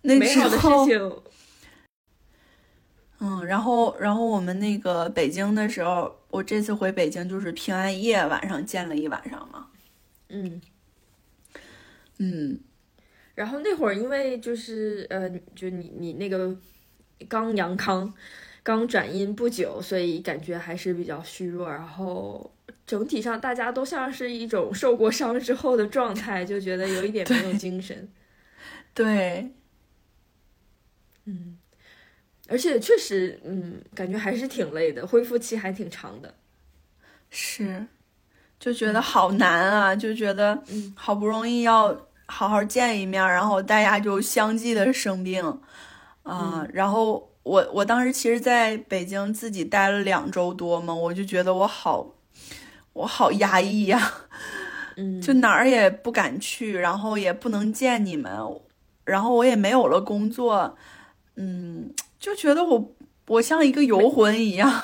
[0.00, 1.16] 那美好的事情。
[3.20, 9.68] 嗯，然后，然后我们那个北京的时候，我这次回北京就是平安夜晚上见了一晚上嘛。
[10.28, 10.60] 嗯，
[12.18, 12.58] 嗯，
[13.34, 16.54] 然后那会儿因为就是呃，就你你那个
[17.28, 18.12] 刚阳康，
[18.62, 21.70] 刚转阴不久，所以感觉还是比较虚弱。
[21.70, 22.52] 然后
[22.84, 28.08] 整体上大家都像是一种受过伤之后的状态，就觉得有一点没有精神。
[28.92, 29.52] 对。
[32.54, 36.32] 嗯，而且确实，嗯，感觉还是挺累的，恢复期还挺长的。
[37.30, 37.84] 是，
[38.60, 40.62] 就觉得好难啊，就觉得
[40.94, 45.42] 好不容易要好好见一面，然后大家就相继的生病，
[46.22, 52.14] 啊，然后我我当时其实在北京自己待了两周多嘛，我就觉得我好，
[52.92, 54.12] 我好压抑呀。
[54.96, 58.32] 嗯， 就哪儿也不敢去，然后也不能见你们，
[59.04, 60.76] 然后我也没有了工作，
[61.34, 61.92] 嗯，
[62.24, 62.96] 就觉得我
[63.26, 64.82] 我像一个游魂一样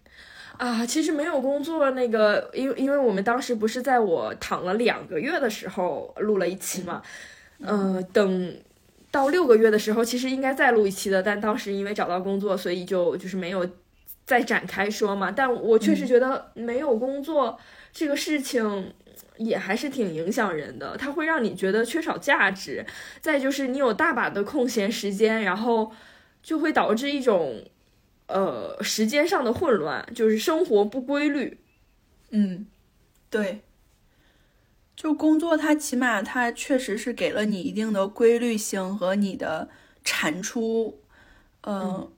[0.56, 0.86] 啊。
[0.86, 7.02] 其实没有工作，那个，因为因为我们当时不是在我躺了两个月的时候录了一期嘛，
[7.60, 8.56] 嗯，等
[9.10, 13.68] 到六个月的时候，其实应该再录一期的，但当时因为找到工作，所以就就是没有
[14.24, 15.30] 再展开说嘛。
[15.30, 17.58] 但我确实觉得没有工作
[17.92, 18.94] 这个事情。
[19.36, 22.84] 也还是挺影响人的，它会让你觉得缺少价值。
[23.20, 25.92] 再就是你有大把的空闲时间，然后
[26.42, 27.64] 就会导致一种
[28.26, 31.58] 呃时间上的混乱，就是生活不规律。
[32.30, 32.66] 嗯，
[33.30, 33.62] 对。
[34.96, 39.68] 就工作，它起码它确实是给了你一定的规律性和你的
[40.02, 41.00] 产出，
[41.60, 42.10] 嗯，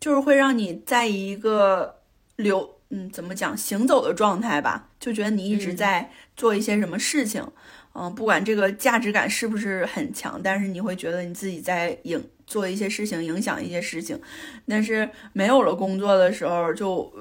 [0.00, 2.00] 就是会让你在一个
[2.36, 2.76] 流。
[2.90, 7.46] 嗯，怎么讲行走的状态吧，就觉得你一直在做一些什么事情，
[7.94, 14.18] 嗯，不管这个价值感是不是很强，但是你会觉得你自己在影做一些事情，影响一些事情。
[14.66, 17.12] 但是没有了工作的时候，就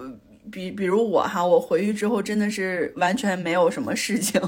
[0.52, 4.42] 比比如我哈，我回去之后真的是完全没有什么事情，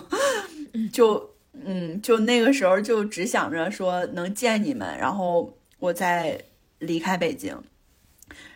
[0.91, 1.29] 就
[1.65, 6.39] 嗯，就那个时候就只想着说能见你们，然后我再
[6.79, 7.55] 离开北京，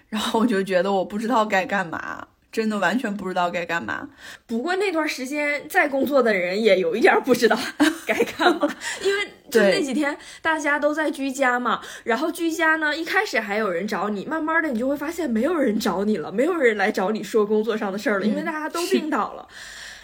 [0.08, 2.28] 然后我就觉得我不知道该干嘛。
[2.54, 4.08] 真的完全不知道该干嘛。
[4.46, 7.58] 不过那段时间在工作的人也有一点不知道
[8.08, 8.70] 该干嘛，
[9.02, 11.82] 因为就那几天大家都在居家嘛。
[12.04, 19.48] 然后居家呢，一开始还有人找你，慢慢的你就会发现没有人找你了，没有人来找你说工作上的事儿了，因为大家都病倒了。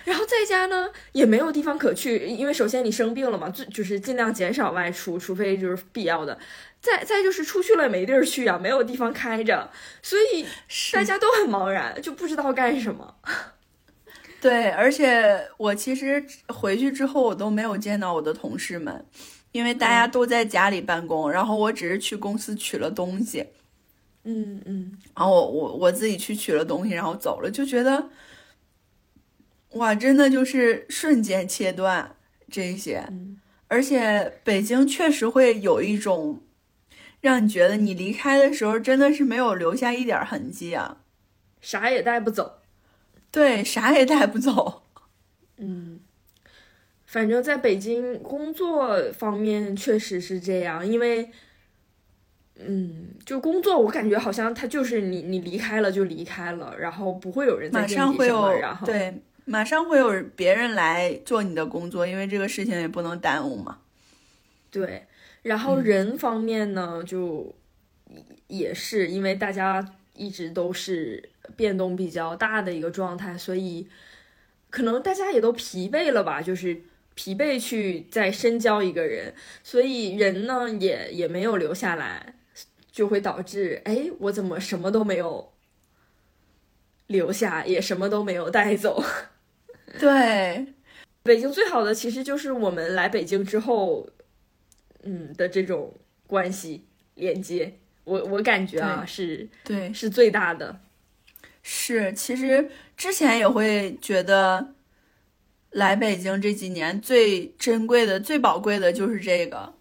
[0.09, 6.35] 然后在家呢也没有地方可去，因为首先你生病了嘛，最就是尽量减少外出，除非就是必要的。
[6.81, 9.69] 再再就是出去了也没地儿去啊，没有地方开着，
[10.01, 10.43] 所以
[10.91, 13.15] 大家都很茫然，就不知道干什么。
[14.41, 19.05] 对，而且我其实回去之后，我都没有见到我的同事们，
[19.51, 23.45] 因为大家都在家里办公，然后我只是去公司取了东西。
[24.23, 28.09] 嗯嗯，然后我我我自己去取了东西，然后走了，就觉得，
[29.73, 32.15] 哇，真的就是瞬间切断
[32.49, 33.07] 这些，
[33.67, 36.41] 而且北京确实会有一种。
[37.21, 41.01] 让你觉得你离开的时候真的是没有留下一点痕迹啊，
[41.59, 42.61] 啥也带不走，
[43.29, 44.83] 对，啥也带不走。
[45.57, 45.99] 嗯，
[47.05, 51.29] 反正在北京工作方面确实是这样，因为，
[52.55, 63.79] 嗯，就工作我感觉好像他就是你，你离开了就离开了，然后不会有人马上会有，然后对，马上会有别人来做你的工作，因为这个事情也不能耽误嘛。
[64.69, 65.07] 对。
[65.41, 67.55] 然后人方面呢，就
[68.45, 73.87] 也是因为大家一直都是变动比较大的一个状态，所以
[74.69, 76.83] 可能大家也都疲惫了吧，就是
[77.15, 79.33] 疲惫去再深交一个人，
[79.63, 82.35] 所以人呢也也没有留下来，
[82.91, 85.53] 就会导致哎，我怎么什么都没有
[87.07, 89.03] 留下，也什么都没有带走。
[89.97, 90.67] 对，
[91.23, 94.07] 北京最好的其实就是我们来北京之后。
[95.01, 95.93] 嗯的这种
[96.27, 96.85] 关系
[97.15, 97.73] 连接，
[98.03, 100.81] 我我感觉啊是，对，是最大的。
[101.63, 104.73] 是，其实之前也会觉得，
[105.69, 109.73] 来北京这几年最珍贵的、最宝贵的就是这个。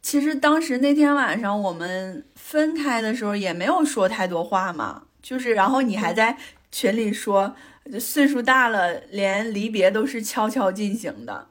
[0.00, 6.38] 其实当时那天晚上我们分开的时候也没有说太多话嘛，就是然后你还在
[6.70, 7.56] 群里说，
[8.00, 11.48] 岁数大了，连离别都是悄悄进行的。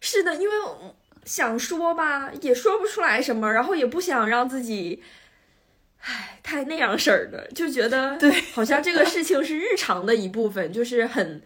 [0.00, 0.54] 是的，因为。
[1.24, 5.02] 想说吧，也说不出来什么，然后也不想让自己，
[6.00, 11.42] 唉，太那样式儿的，就觉得 对，好像这个事情是日常的一部分，就是很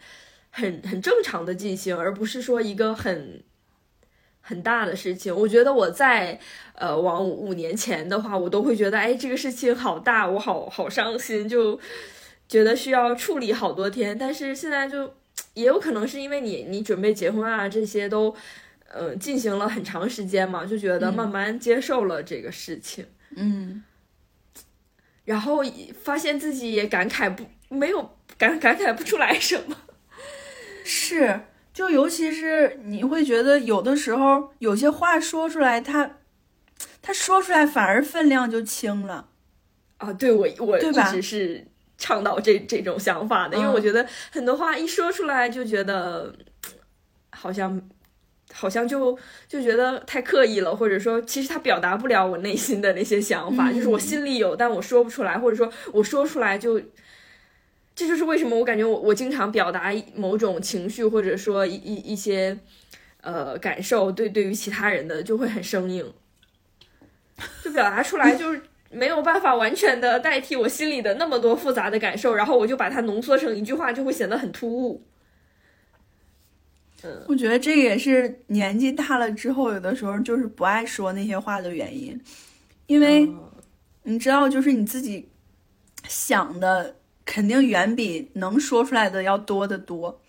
[0.51, 3.43] 很很正常的进行，而不是说一个很
[4.41, 5.35] 很大的事情。
[5.35, 6.39] 我觉得我在
[6.77, 11.81] 呃往五年前的话，我都会觉得，哎，这个事情好大，我好好伤心，就
[12.53, 14.16] 觉得需要处理好多天。
[14.18, 15.14] 但是现在就
[15.55, 18.34] 也有可能是因为你你准备结婚啊，这些都。
[18.94, 23.82] 呃，进行了很长时间嘛，就觉得慢慢接受了这个事情，嗯，
[25.24, 25.64] 然后
[26.05, 29.74] 发现自己也感慨不没有感感慨不出来什么，
[30.84, 31.40] 是，
[31.72, 36.18] 就尤其是你会觉得有的时候有些话说出来，他
[37.00, 39.30] 他说出来反而分量就轻了。
[39.96, 41.66] 啊，对我我一直是
[42.03, 43.72] 倡导这这种想法的，因为嗯。
[43.72, 46.34] 我觉得很多话一说出来就觉得
[47.30, 47.80] 好像
[48.53, 54.00] 好像就就觉得太刻意了，或者说其实他表达不了我内心的那些想法，就是我嗯。
[54.00, 56.82] 心里有，但我说不出来，或者说我说出来就。
[57.94, 62.59] 这就是为什么我感觉我我经常表达某种情绪，或者说一一一些
[63.20, 66.11] 呃感受，对对于其他人的就会很生硬，
[67.62, 68.62] 就表达出来就是
[68.93, 75.05] 没有办法完全的代替我心里的那么多复杂的感受，然后我就把它浓缩成一句话，就会显得很突兀。
[77.26, 82.20] 我觉得这个也是年纪大了之后，有的时候就是不爱说那些话的原因，
[82.86, 83.28] 因为
[84.05, 85.28] 你知道，就是你自己
[86.07, 90.20] 想的肯定远比能说出来的要多得多，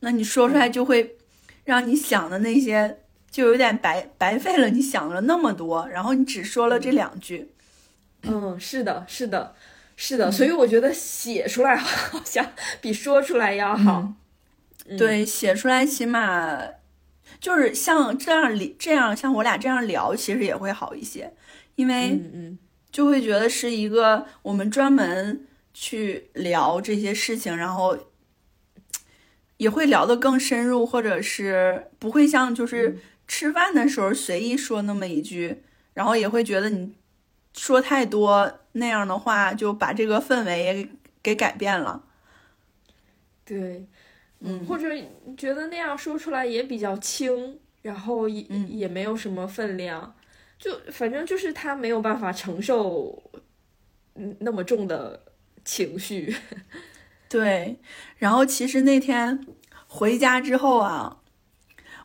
[0.00, 1.16] 那你说出来就会
[1.64, 2.98] 让你想的那些
[3.30, 7.48] 就有点白白费了，你想了那么多，然后你只说了这两句，
[8.26, 9.54] 嗯，是的，是的，
[9.96, 14.00] 是的，所以我觉得写出来 好像比说出来要好。
[14.86, 16.60] 嗯对，写出来起码
[17.40, 21.32] 就是像这样里这样像我俩这样聊，其实也会好一些，
[21.76, 22.20] 因为
[22.92, 27.96] 就会觉得是一个我们专门去聊这些事情，然后
[29.56, 35.62] 也会聊得更深入，或者是不会像就是吃饭的时候随意说那么一句，
[35.94, 36.92] 然后也会觉得你
[37.54, 40.90] 说太多那样的话，就把这个氛围也给
[41.22, 42.02] 给改变了。
[43.44, 43.86] 对，
[44.40, 44.88] 嗯或者
[45.36, 50.14] 觉得那样说出来也比较轻，然后也、嗯也没有什么分量，
[50.58, 53.22] 就反正就是他没有办法承受
[54.14, 55.24] 嗯那么重的
[55.64, 56.34] 情绪。
[57.28, 57.78] 对，
[58.18, 59.46] 然后其实那天
[59.86, 61.18] 回家之后啊，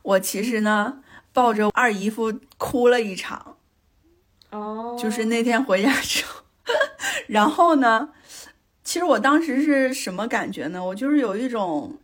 [0.02, 3.56] 我其实呢抱着二姨夫哭了一场。
[4.52, 6.42] 哦，就是那天回家之后，
[7.28, 8.10] 然后呢，
[8.84, 10.84] 其实我当时是什么感觉呢？
[10.84, 12.00] 我就是有一种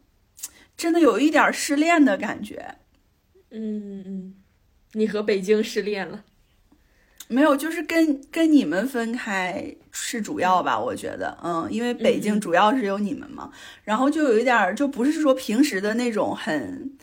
[0.78, 2.76] 真的有一点失恋的感觉，
[3.50, 4.36] 嗯嗯，
[4.94, 6.24] 你和北京失恋了。
[7.28, 13.52] 没有，就是跟跟你们分开是主要吧，我觉得，嗯，因为北京主要是有你们嘛，
[13.84, 16.96] 然后就有一点，就不是说平时的那种很。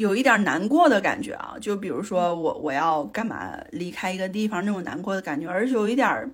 [0.00, 6.30] 有一点难过的感觉啊，就比如说我我要干嘛离开一个地方那种难过的感觉，而且有一点儿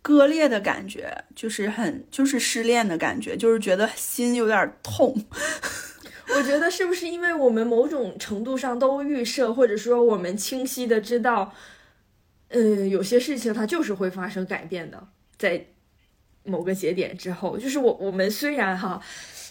[0.00, 5.12] 割裂的感觉，就是很就是失恋的感觉，就是觉得心有点痛。
[6.36, 11.52] 我觉得是不是因为我们某种程度上都预设，或者说我们清晰的知道，
[12.50, 15.66] 嗯，有些事情它就是会发生改变的，在
[16.44, 19.02] 某个节点之后，就是我我们虽然哈，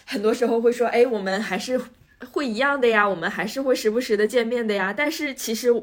[0.05, 1.77] 很多时候会说，哎，我们还是
[2.31, 5.73] 会一样的呀，我们还是会时不时的见面的呀，但是其实。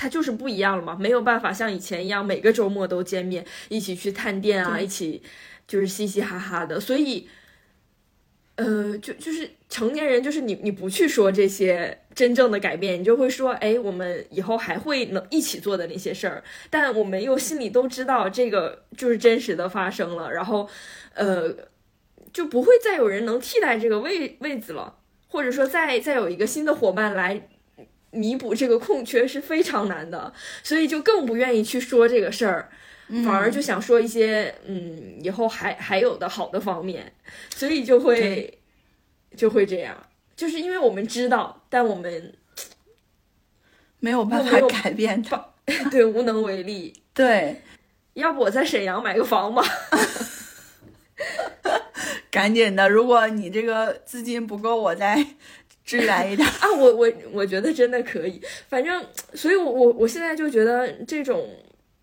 [0.00, 5.20] 它就是不一样了嘛，没有办法像以前一样每个周末都见面，一起去探店啊，一起
[5.66, 7.28] 就是嘻嘻哈哈的，所以
[8.54, 20.68] 呃，就就是成年人，就是你你不去说这些真正的改变，你就会说，哎，我们以后还会能一起做的那些事儿，但我们又心里都知道这个就是真实的发生了，然后
[21.14, 21.52] 呃，
[22.32, 24.98] 就不会再有人能替代这个位位子了，
[25.28, 27.48] 或者说再再有一个新的伙伴来。
[28.10, 32.70] 弥补这个空缺是非常难的，所以就更不愿意去说这个事儿，
[33.22, 37.12] 反而就想说一些嗯以后还还有的好的方面，
[37.54, 38.58] 所以就会
[39.36, 39.94] 就会这样，
[40.34, 42.34] 就是因为我们知道，但我们
[44.00, 45.50] 没有办法改变它。
[45.90, 47.02] 对无能为力。
[47.12, 47.60] 对，
[48.14, 49.62] 要不我在沈阳买个房吧？
[52.30, 55.26] 赶紧的，如果你这个资金不够，我再
[55.84, 56.46] 支援一点。
[56.60, 61.48] 啊，我我我觉得真的可以，反正，所以我我我现在就觉得这种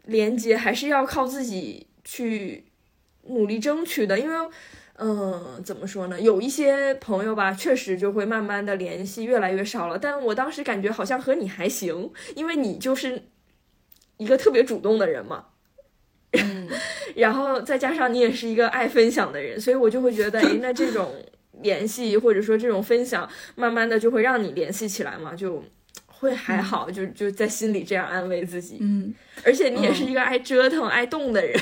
[0.06, 2.65] 连接还是要靠自己去
[3.27, 4.49] 努力争取的，因为，
[4.97, 6.19] 嗯，怎么说呢？
[6.19, 13.23] 有一些朋友吧，确实就会慢慢的联系越来越少了，但我当时感觉好像和你还行，因为你就是
[14.18, 15.45] 一个特别主动的人嘛。
[16.38, 16.68] 嗯，
[17.16, 21.14] 然后再加上你也是一个爱分享的人，所以我就会觉得，哎，那这种
[21.62, 25.64] 联系或者说这种分享，慢慢的就会让你联系起来嘛，就
[26.07, 28.78] 会还好，就就在心里这样安慰自己。
[28.82, 29.14] 嗯。
[29.44, 31.60] 而且你也是一个爱折腾、爱动的人，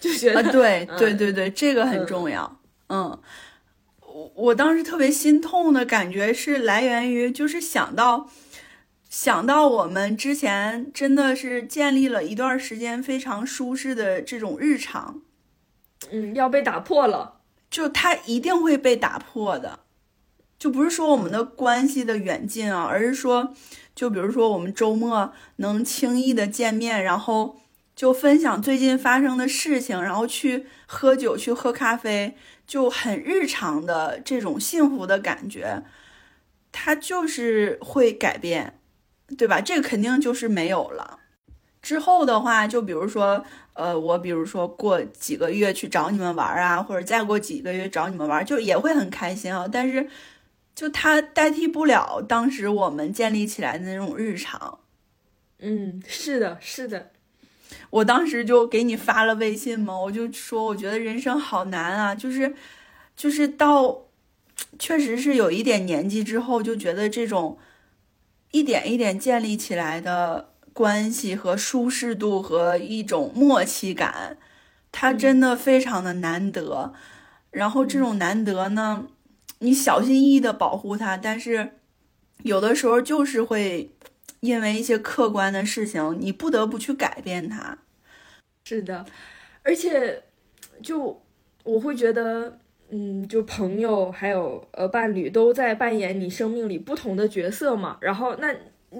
[0.00, 0.98] 就觉啊，得对嗯。
[0.98, 2.60] 对对对，这个很重要。
[2.88, 3.16] 嗯，
[4.00, 8.28] 我我当时特别心痛的感觉是来源于，就是想到
[9.10, 15.20] 想到我们之前真的是建立了一段时间非常舒适的这种日常，
[16.12, 17.40] 嗯要被打破了。
[17.68, 19.80] 就它一定会被打破的。
[20.58, 23.52] 就不是说我们的关系的远近啊，而是说，
[23.96, 27.60] 就比如说我们周末能轻易的见面，然后
[27.96, 35.82] 就分享最近发生的事情，然后去喝酒、去喝咖啡，就很日常的这种幸福的感觉，
[36.70, 38.79] 它就是会改变，
[39.36, 39.60] 对吧？
[39.60, 41.18] 这个肯定就是没有了。
[41.82, 43.42] 之后的话，就比如说，
[43.72, 49.66] 呃，我比如说过几个月去找你们玩啊，或者再过几个月找你们玩，就也会很开心啊。
[49.70, 50.08] 但是，
[50.74, 54.80] 就它代替不了当时我们建立起来的那种日常。
[55.60, 57.10] 嗯，是的，是的。
[57.88, 62.54] 我当时就给你发了微信嘛，我就说我觉得人生好难啊，就是
[63.16, 64.02] 就是到
[64.78, 67.58] 确实是有一点年纪之后，就觉得这种
[68.50, 70.48] 一点一点建立起来的。
[70.72, 74.38] 关系和舒适度和一种默契感，
[74.92, 76.94] 它真的非常的难得。
[77.50, 79.08] 然后这种难得呢，
[79.58, 81.80] 你小心翼翼的保护它，但是
[82.44, 83.90] 有的时候就是会
[84.38, 87.76] 因为一些客观的事情，你不得不去改变它。
[88.64, 89.04] 是的，
[89.64, 90.22] 而且
[90.80, 91.20] 就
[91.64, 92.59] 我会觉得，
[92.90, 97.96] 嗯，就朋友还有呃伴侣都在扮演你生命里不同的角色嘛。
[98.00, 98.54] 然后那。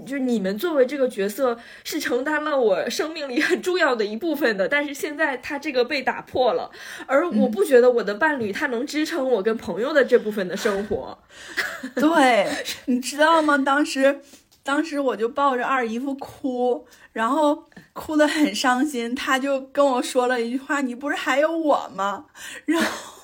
[0.06, 6.70] 就你们作为这个角色是承担了我生命里很重要的一部分的，但是现在他这个被打破了，
[7.06, 11.18] 而我不觉得我的伴侣他能支撑我跟朋友的这部分的生活。
[11.98, 12.48] 对，
[12.84, 13.58] 你知道吗？
[13.58, 14.20] 当时，
[14.62, 22.26] 当时我就抱着二姨夫哭，然后哭得很伤心，他就跟我说了一句话：“你不是还有我吗？”
[22.64, 23.19] 然后，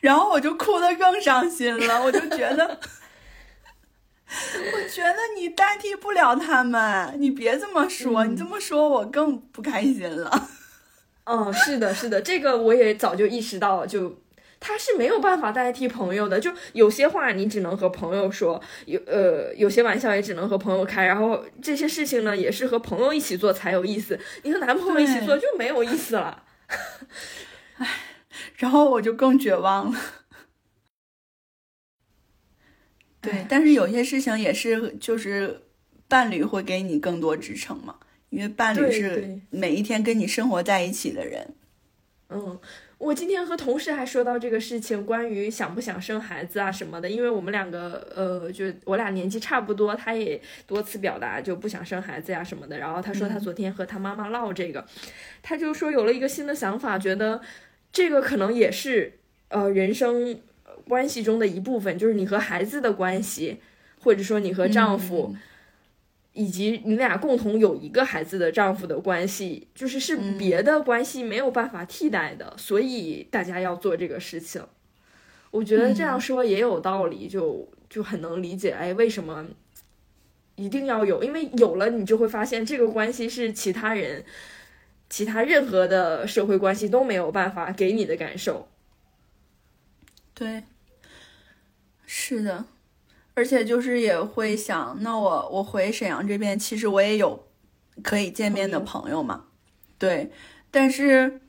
[0.00, 2.78] 然后我就哭得更伤心了，我就觉得。
[4.72, 10.48] 我觉得你代替不了他们，你别这么说，你这么说我更不开心了。
[11.24, 14.18] 嗯，是的，是的，这个我也早就意识到了，就
[14.58, 26.42] 他是没有办法代替朋友的，就有些话你只能和朋友说，有呃有些玩笑也只能和朋友开，然后这些事情呢也是和朋友一起做才有意思，你和男朋友一起做就没有意思了。
[27.76, 27.86] 唉，
[28.62, 29.98] 然后我就更绝望了。
[33.20, 35.62] 对，但是有些事情也是，就是
[36.06, 37.96] 伴侣会给你更多支撑嘛，
[38.30, 41.56] 因为伴侣是每一天跟你生活在一起的人。
[42.28, 42.56] 嗯，
[42.98, 52.78] 我今天和同事还说到这个事情，关于想不想生孩子啊什么的，因为我们两个，呃，就我俩年纪差不多，他也多次表达就不想生孩子呀什么的。
[52.78, 54.86] 然后他说他昨天和他妈妈唠这个，
[55.42, 57.40] 他就说有了一个新的想法，觉得
[57.92, 60.40] 这个可能也是呃人生。
[60.88, 63.58] 关系中的一部分就是你和孩子的关系，
[64.00, 65.34] 或者说你和丈夫，
[66.32, 74.60] 以及你俩共同有一个孩子的丈夫的关系，就是是别的关系没有办法替代的，所以大家要做这个事情。
[75.52, 78.72] 我觉得这样说也有道理，就就很能理解。
[78.72, 79.46] 哎，为什么
[80.56, 81.22] 一定要有？
[81.22, 84.24] 因为有了，你就会发现这个关系是其他人、
[85.12, 88.66] 其他任何的社会关系都没有办法给你的感受。
[90.32, 90.62] 对。
[92.06, 92.64] 是的，
[93.34, 97.46] 而且就是也会想，那我我回沈阳这边，其实我也有
[98.02, 99.46] 可以见面的朋友嘛，
[99.98, 100.30] 对，
[100.70, 101.40] 但是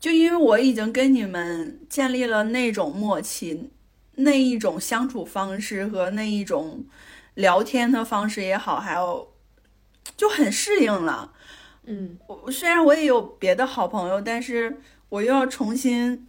[0.00, 3.70] 就因为我已经跟你们建立了那种默契，
[4.16, 6.86] 那一种相处方式和那一种
[7.34, 9.34] 聊天的方式也好，还有
[10.16, 11.34] 就很适应了。
[11.84, 14.78] 嗯，我虽然我也有别的好朋友，但是
[15.08, 16.26] 我又要重新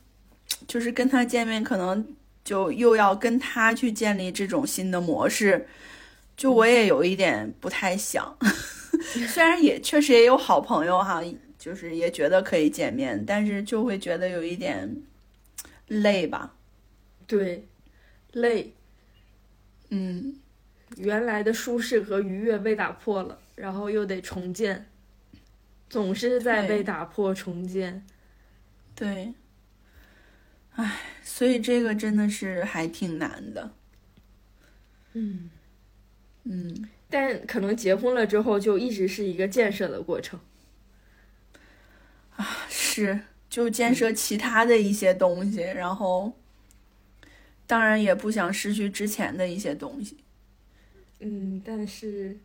[0.68, 2.06] 就是跟他见面，可能。
[2.46, 5.66] 就又要跟他去建立这种新的模式，
[6.36, 8.38] 就我也有一点不太想，
[9.30, 11.24] 虽然也确实也有好朋友哈，
[11.58, 14.94] 就是也觉得可以见面，但是就会觉得有一点
[15.88, 16.54] 累吧。
[17.26, 17.66] 对，
[18.34, 18.74] 累。
[19.88, 20.36] 嗯，
[20.98, 24.86] 原来的舒适和愉悦被打破了，然后又得重建，
[25.94, 28.04] 总是在被打破重建。
[28.96, 29.36] 对。
[30.72, 33.72] 唉，所以这个真的是还挺难的。
[35.12, 35.52] 嗯
[36.46, 40.40] 嗯，但可能结婚了之后就一直是一个建设的过程。
[42.38, 46.34] 啊，是，就建设其他的一些东西，然后
[47.68, 50.24] 当然也不想失去之前的一些东西。
[51.20, 52.40] 嗯，但是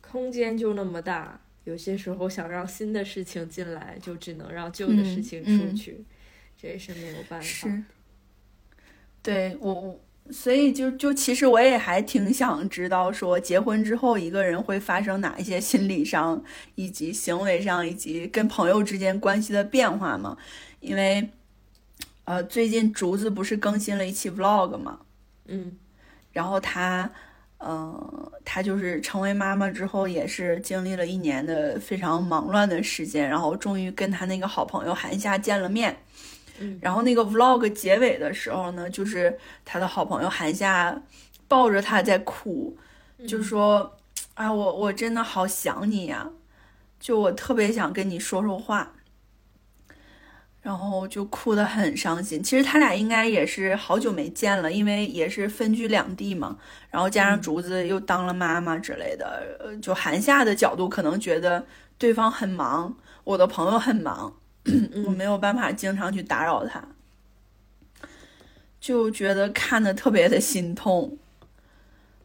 [0.00, 6.04] 空间就那么大，有些时候想让新的事情进来，就只能让旧的事情出去。
[6.56, 7.46] 这也是没有办法。
[7.46, 7.82] 是，
[9.22, 10.00] 对我我，
[10.30, 16.42] 所以就就其实我也还挺想知道，说结婚之后一个人会发生哪一些心理上
[16.74, 20.36] 以及行为上以及跟朋友之间关系的变化嘛？
[20.80, 21.30] 因为，
[22.24, 25.00] 呃，最近竹子不是更新了一期 vlog 嘛？
[25.46, 25.76] 嗯
[26.32, 27.10] 然后她，
[27.62, 35.96] 嗯、她就是成为妈妈之后，也是经历了一年的非常忙乱的时间，然后终于跟她那个好朋友韩夏见了面。
[36.58, 41.02] 嗯然后那个 vlog 结尾的时候呢，就是她的好朋友韩夏
[41.48, 42.76] 抱着她在哭，
[43.26, 43.96] 就说
[44.34, 46.30] ：“啊，我我真的好想你呀，
[46.98, 48.92] 就我特别想跟你说说话。”
[50.62, 52.42] 然后就哭得很伤心。
[52.42, 56.58] 其实他俩应该也是好久没见了，因为也是分居两地嘛。
[56.90, 61.64] 然后加上竹子又当了妈妈之类的，呃，就韩夏的角度可能觉得
[61.96, 64.34] 对方很忙，我的朋友很忙，
[65.06, 66.84] 我没有办法经常去打扰他，
[68.80, 71.16] 就觉得看的特别的心痛。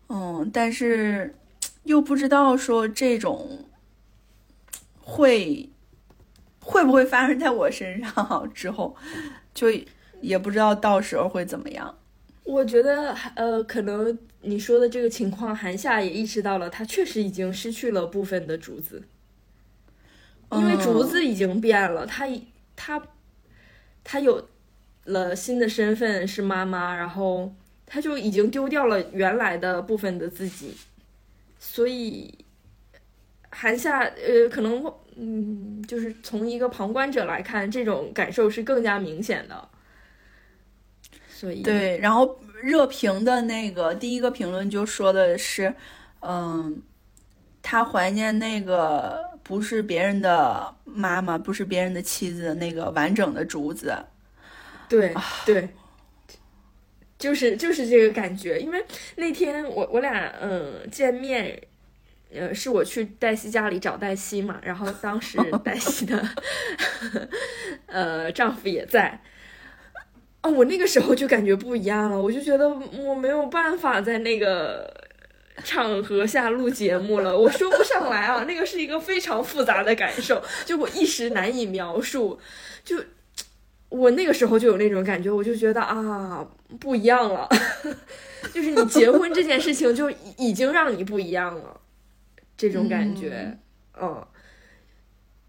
[0.08, 1.36] 嗯，但是
[1.84, 3.66] 又不知道说这种
[5.00, 5.70] 会
[6.66, 8.96] 会不会发生在我身上之后，
[9.54, 9.68] 就
[10.20, 11.96] 也不知道到时候会怎么样。
[12.44, 19.04] 我觉得，呃，可能你说的这个情况，韩夏也意识到了，他确实已经失去了部分的竹子，
[20.52, 21.08] 因为竹嗯。
[21.08, 23.02] 子已经变了，他已他
[24.04, 24.48] 他有
[25.06, 27.54] 了新的身份是妈妈，然后
[27.86, 30.76] 他就已经丢掉了原来的部分的自己，
[31.60, 32.34] 所以
[33.52, 34.84] 韩夏，呃，可能
[35.18, 39.70] 嗯，就是从一个旁观者来看，这种感受是更加明显的。
[41.30, 45.74] 所以，对，然后热评的那个第一个评论就说的是，
[46.22, 46.82] 嗯，
[47.62, 53.96] 他怀念那个不是别人的妈妈，不是别人的妻子的那个完整的竹子。
[54.88, 55.14] 对
[55.46, 55.68] 对，
[57.18, 58.60] 就是就是这个感觉。
[58.60, 58.84] 因为
[59.16, 61.62] 那天我我俩嗯见面，
[62.34, 66.28] 呃，是我去黛西家里找黛西嘛，然后当时 黛西的
[67.88, 69.22] 呃丈夫也在。
[70.42, 74.88] 哦，我那个时候就感觉不一样了，我就觉得我没有办法在那个
[75.64, 82.40] 场合下录节目了，我说不上来啊，那个是一个非常复杂的感受，就我一时难以描述，
[82.84, 82.98] 就
[83.90, 86.46] 我那个时候就有那种感觉，我就觉得啊
[86.80, 87.50] 不一样了，
[88.54, 91.82] 就是你结婚这件事情就已已经让你不一样了，
[92.58, 93.58] 这种感觉，
[94.00, 94.26] 嗯。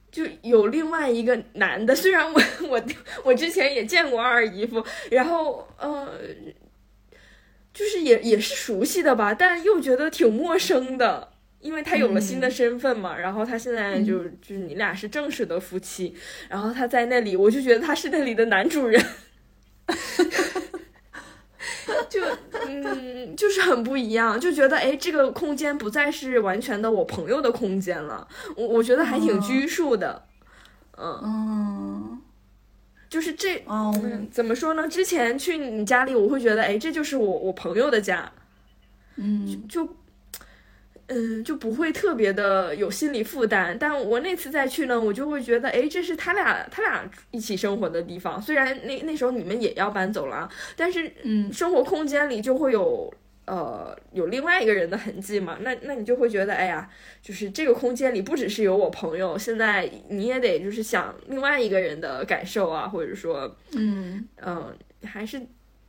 [0.08, 2.82] 就有另外一个男的，虽然我我
[3.22, 6.18] 我之前也见过二姨夫，然后呃，
[7.74, 16.14] 就是也也是熟悉的吧，但又觉得挺陌生的，因为他有了新的身份嘛，然后他现在就就是你俩是正式的夫妻，
[16.48, 19.04] 然后他在那里，我就觉得他是那里的男主人，
[22.10, 22.20] 就
[22.66, 28.26] 嗯，就是很不一样，就觉得哎，这个空间不再是完全的我朋友的空间了，
[28.56, 30.24] 我我觉得还挺拘束的，
[30.98, 32.20] 嗯，嗯，
[33.08, 33.58] 就是这。
[33.66, 34.88] 哦，嗯，怎么说呢？
[34.88, 38.30] 之前去你家里，我会觉得，哎，这就是我我朋友的家，
[39.16, 39.88] 嗯，就，
[41.08, 43.76] 嗯，就不会特别的有心理负担。
[43.78, 48.40] 但我那次再去呢，我就会觉得，哎，这是他俩他俩一起生活的地方。
[48.42, 53.12] 虽然那那时候你们也要搬走了，但是嗯，生活空间里就会有
[53.46, 55.58] 呃有另外一个人的痕迹嘛。
[55.60, 56.88] 那那你就会觉得，哎呀，
[57.22, 63.56] 就是这个空间里不只是有我朋友，现在你也得就是想另外一个人的感受啊，或者说。
[63.76, 65.40] 嗯，嗯，还是，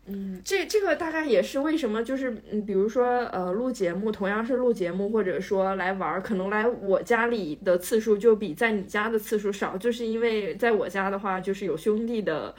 [0.09, 12.55] 嗯，这这个大概也是为什么，就是嗯，比如说呃，录节目，同样是录节目，或者说来玩儿，可能来我家里的次数就比在你家的次数少，就是因为在我家的话，就是有兄弟的，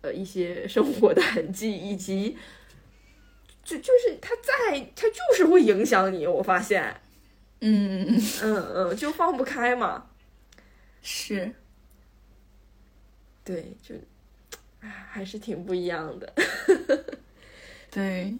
[0.00, 2.36] 呃，一些生活的痕迹，以及，
[3.62, 7.00] 就就是他在，他就是会影响你，我发现，
[7.60, 8.56] 嗯，嗯，嗯。
[8.88, 10.06] 嗯，就放不开嘛，
[11.00, 11.52] 是，
[13.44, 14.00] 对，就，唉，
[14.80, 16.32] 还是挺不一样的，
[17.90, 18.36] 对，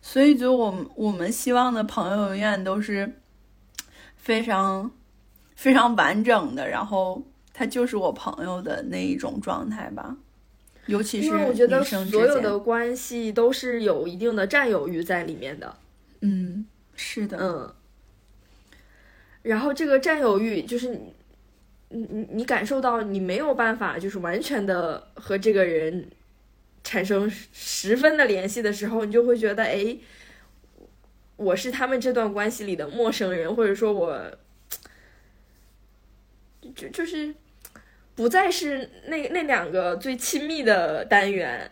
[0.00, 3.20] 所以就我们我们希望的朋友永远都是
[4.16, 4.90] 非常
[5.56, 7.22] 非常完整的，然后
[7.52, 10.16] 他就是我朋友的那一种状态吧，
[10.86, 15.76] 尤其是因为我觉得所有的关系都是有一定的占有欲在里面的，
[16.20, 17.74] 嗯，是的，嗯。
[19.42, 20.98] 然后这个占有欲就是
[21.88, 26.08] 你，你你你感受到你没有办法就是完全的和这个人
[26.82, 29.96] 产生十分的联系的时候，你就会觉得，哎，
[31.36, 34.38] 我是他们这段关系里的陌生人，或者说我，
[36.74, 37.34] 就就是
[38.14, 41.70] 不再是那那两个最亲密的单元，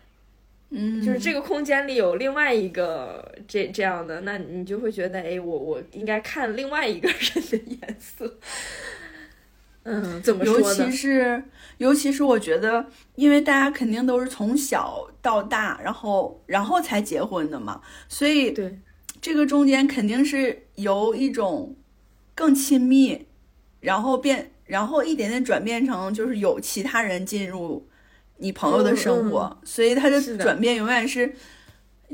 [0.71, 7.19] 嗯，就是这个空间里有另外一个这这样的，那你就会觉得，哎，我我应该看另外一个人
[7.51, 8.39] 的 颜色。
[9.85, 10.91] 嗯，怎么尤说呢？
[10.91, 11.45] 其是
[11.79, 12.87] 尤其是我觉得，
[13.17, 18.79] 因为大家肯定都是从小到大，然后然后才结婚的嘛，所以对，
[19.21, 21.75] 这个中间肯定是由一种
[22.35, 23.27] 更亲密，
[23.81, 27.89] 然后变，然后一点点转变成就是有其他人进入
[28.37, 31.35] 你朋友的生活，所以他的转变永远是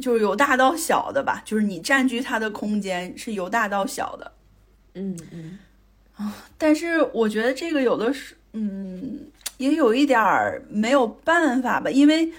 [0.00, 4.32] 就是由大到小的吧，就是你占据他的空间是由大到小的。
[4.94, 5.58] 嗯嗯
[6.56, 9.20] 但是我觉得这个有的是，嗯，
[9.58, 12.32] 也有一点儿没有办法吧，因为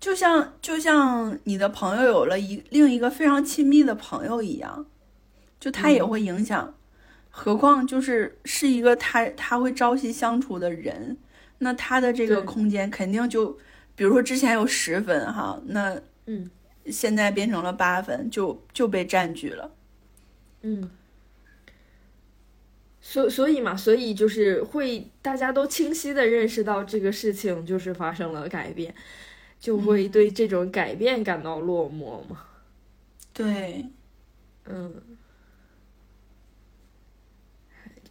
[0.00, 4.86] 就像就像你的朋友有了一另一个非常亲密的朋友一样，
[5.60, 6.74] 就他也嗯会影响，
[7.30, 11.16] 何况就是是一个他他会朝夕相处的人，
[11.58, 13.58] 那他的这个空间肯定就，
[13.94, 16.50] 比如说之前有十分哈，那嗯
[16.86, 19.70] 现在变成了八分，就就被占据了。
[20.62, 20.90] 嗯。
[23.10, 28.94] 所所以嘛，所以就是会大家都清晰的认识到这个事情就是发生了改变，
[29.58, 32.44] 就会对这种改变感到落寞嘛。
[33.32, 33.86] 对，
[34.66, 34.94] 嗯，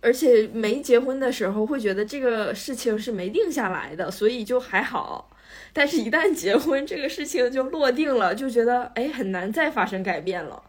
[0.01, 5.29] 而且没结婚的时候会觉得这个事情是没定下来的，所以就还好。
[5.73, 10.63] 但是，一旦结婚，这个事情就落定了，就觉得哎很难再发生改变了。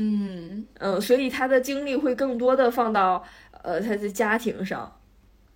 [0.00, 3.24] 嗯，嗯，所以他的精力会更多的放到
[3.64, 4.96] 呃他的家庭上，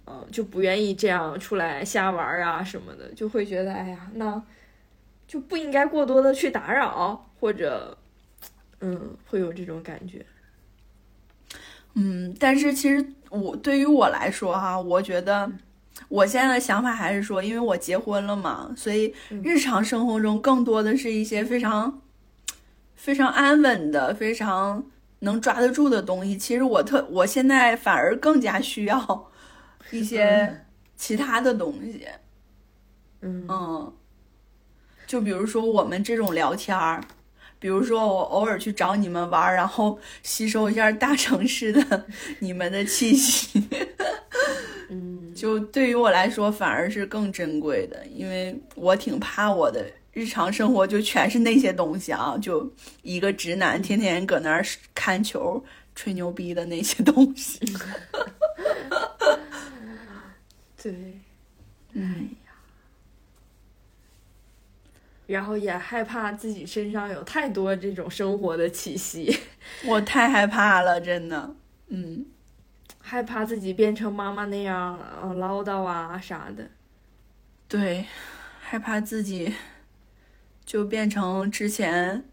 [0.05, 4.43] 嗯，就不愿意这样出来瞎玩儿啊什么的，就会觉得哎呀，那
[5.29, 7.97] 就不应该过多的去打扰，或者
[8.81, 10.27] 嗯会有这种感觉。
[11.95, 15.49] 嗯，但是其实我对于我来说哈，我觉得
[16.09, 19.15] 我现在的想法还是说，因为我结婚了嘛，所以
[19.45, 22.02] 日常生活中更多的是一些非常
[23.03, 24.87] 非常安稳的、非常
[25.19, 26.39] 能抓得住的东西。
[26.39, 29.33] 其实我特我现在反而更加需要
[29.91, 30.65] 一些
[30.95, 32.07] 其他的东西，
[33.23, 33.93] 嗯嗯，
[35.05, 37.03] 就比如说我们这种聊天儿。
[37.59, 42.07] 比如说，我偶尔去找你们玩儿，然后吸收一下大城市的
[42.41, 43.69] 你们的气息，
[44.91, 52.71] 嗯 就对于我来说反而是更珍贵的，因为我挺怕我的日常生活就全是那些东西啊， 就
[53.03, 54.65] 一个直男天天搁那儿
[54.95, 55.65] 看球、
[55.95, 57.61] 吹牛逼的那些东西。
[60.83, 60.93] 对，
[61.93, 62.29] 嗯，
[65.27, 69.39] 然后也害怕自己身上有太多这种生活的气息，
[69.87, 71.55] 我太害怕了，真的。
[71.87, 72.27] 嗯，
[72.99, 76.69] 害怕自己变成妈妈那样呃唠叨啊啥的。
[77.69, 78.05] 对，
[78.61, 79.55] 害怕自己
[80.65, 82.25] 就变成之前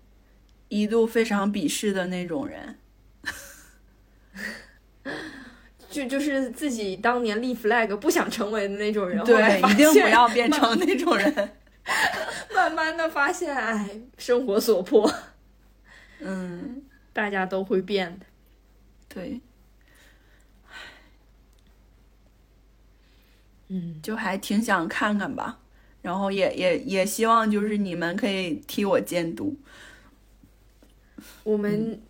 [0.67, 2.77] 一度非常鄙视的那种人。
[5.89, 11.51] 就就是自己当年立 flag 不想成为的那种人，后对来，一定不要变成那种人。
[12.53, 15.11] 慢慢的发现，哎，生活所迫，
[16.19, 18.25] 嗯，大家都会变的。
[19.07, 19.41] 对，
[23.69, 25.57] 嗯，就还挺想看看吧。
[26.01, 29.55] 然后也也也希望就是你们可以替我监督。
[31.43, 32.01] 我们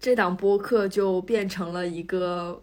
[0.00, 2.62] 这档播客就变成了一个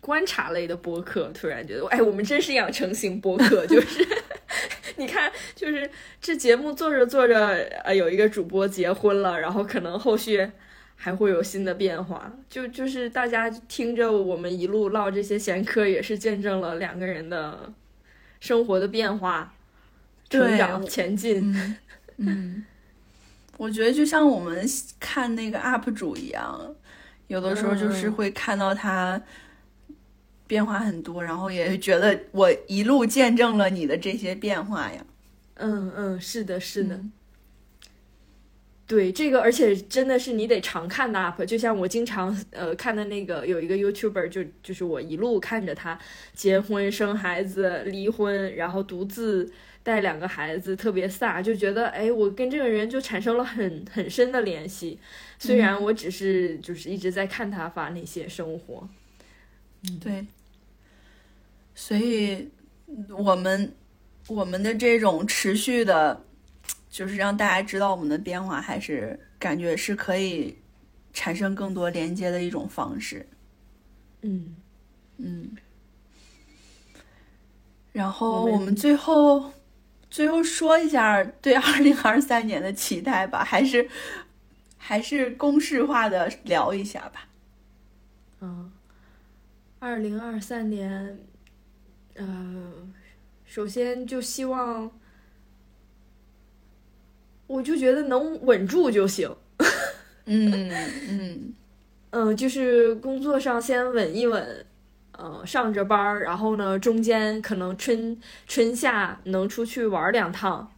[0.00, 4.06] 观察类的播客，突然觉得，哎，我们真是养成型播客，就是。
[4.96, 5.88] 你看，就是
[6.20, 10.50] 这节目做着做着，呃，有一个主播结婚了，然后可能后续
[10.96, 12.32] 还会有新的变化。
[12.50, 17.72] 就就是大家听着我们一路唠这些闲嗑，也是见证了两个人的
[18.40, 19.54] 生活的变化、
[20.28, 21.52] 成对长、前进。
[21.54, 21.76] 嗯
[22.18, 22.64] 嗯，
[23.56, 24.66] 我觉得就像我们
[24.98, 26.74] 看那个 UP 主一样，
[27.28, 29.20] 有的时候就是嗯会看到他
[30.46, 35.04] 变化很多，然后也觉得我一路见证了你的这些变化呀。
[35.54, 36.96] 嗯嗯，是的，是的。
[36.96, 37.12] 嗯
[38.88, 45.98] 对这个，而且真的是你得常看的 UP，就像我经常呃看的那个有一个 YouTuber，就就是我一路看着他
[46.32, 49.52] 结婚、生孩子、离婚，然后独自
[49.88, 55.00] 带两个孩子，特别飒，就觉得哎，我跟这个人就产生了很很深的联系。
[55.38, 58.86] 虽然我只是就是一直在看他发那些生活，
[59.98, 60.26] 对，
[61.74, 62.46] 所以
[63.08, 63.74] 我们
[64.26, 66.22] 我们的这种持续的，
[66.90, 70.54] 就是让大家知道我们的变化，还是感觉是可以
[71.14, 73.26] 产生更多连接的一种方式。
[74.20, 74.54] 嗯，
[75.16, 75.50] 嗯，
[77.90, 79.50] 然后我们最后
[80.10, 83.88] 最后说一下对二零二三年的期待吧，还是
[84.76, 87.28] 还是公式化的聊一下吧。
[88.40, 88.70] 嗯，
[89.78, 91.18] 二零二三年，
[92.14, 92.72] 呃，
[93.44, 94.90] 首先就希望，
[97.46, 99.34] 我就觉得能稳住就行。
[100.24, 100.70] 嗯
[101.08, 101.54] 嗯
[102.10, 104.66] 嗯， 就是工作上先稳一稳，
[105.18, 108.16] 呃，上着班儿，然后呢，中间可能春
[108.46, 110.72] 春夏能出去玩两趟，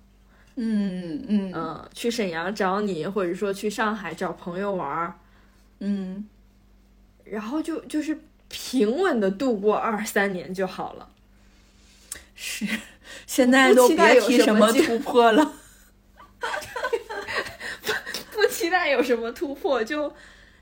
[0.57, 5.15] 嗯嗯嗯、去沈阳找你，或者说去上海找朋友玩儿，
[5.81, 6.27] 嗯，
[7.25, 8.19] 然后就就是
[8.49, 11.11] 平稳的度过二三年就好了。
[12.35, 12.67] 是，
[13.27, 15.53] 现在都别提什么突破了。
[18.33, 20.11] 不期待有什么突破，就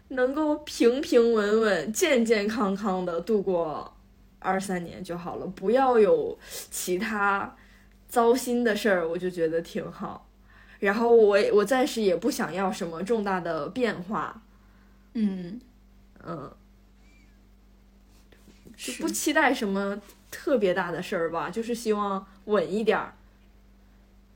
[0.08, 3.96] 能够平平稳稳、健健康康的度过
[4.38, 6.38] 二三年就好了，不要有
[6.70, 7.56] 其他
[8.08, 10.26] 糟心的事儿，我就觉得挺好。
[10.78, 14.40] 然后我我暂时也不想要什么重大的变化，
[15.14, 15.60] 嗯，
[16.24, 16.52] 嗯，
[18.76, 23.14] 就是不期待什么特别大的事儿吧，就是希望稳一点儿。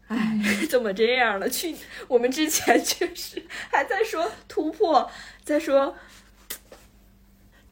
[0.08, 0.36] 哎，
[0.68, 1.48] 怎么这样了？
[1.48, 1.74] 去
[2.08, 5.08] 我们之前确实还在说突破，
[5.44, 5.94] 在说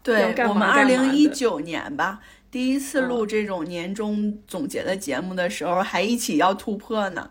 [0.03, 2.21] 对我们二零一九年吧，
[2.51, 7.31] 第一次录嗯这种年终总结的节目的时候，还一起要突破呢。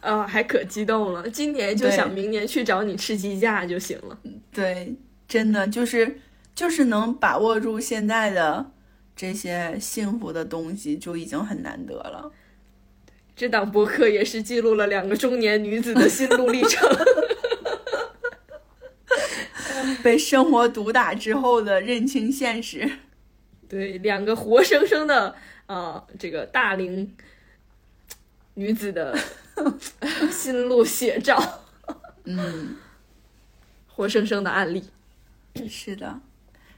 [0.00, 1.28] 啊，还可激动了。
[1.30, 4.18] 今年就想明年去找你吃鸡架就行了。
[4.52, 4.96] 对，
[5.28, 6.18] 真的就是
[6.54, 8.72] 就是能把握住现在的
[9.14, 12.32] 这些幸福的东西，就已经很难得了。
[13.36, 16.88] 这档博客也是记录了两个中年女子的心路历程。
[20.02, 22.90] 被生活毒打之后的认清现实。
[23.68, 25.34] 对，两个活生生的
[25.66, 27.14] 啊、这个大龄
[28.54, 29.18] 女子的
[30.30, 31.64] 心路写照，
[32.24, 32.76] 嗯，
[33.88, 34.84] 活生生的案例。
[35.68, 36.20] 是的。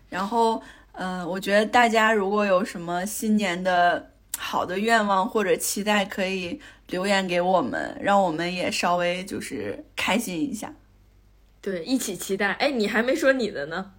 [0.08, 0.62] 然后，
[0.92, 10.72] 呃，我觉得大家如果有什么新年的好的愿望或者期待，可以留言给我们，让我们也稍微就是开心一下。
[11.64, 12.52] 对，一起期待。
[12.52, 13.94] 哎，你还没说你的呢。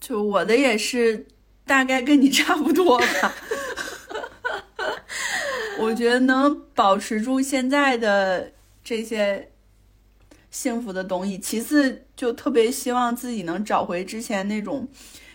[0.00, 1.26] 就我的也是
[1.66, 3.34] 大概跟你差不多吧。
[5.78, 8.50] 我觉得能保持住现在的
[8.82, 9.52] 这些
[10.50, 14.88] 幸福的东西，其次就特别希望自己能找回之前那种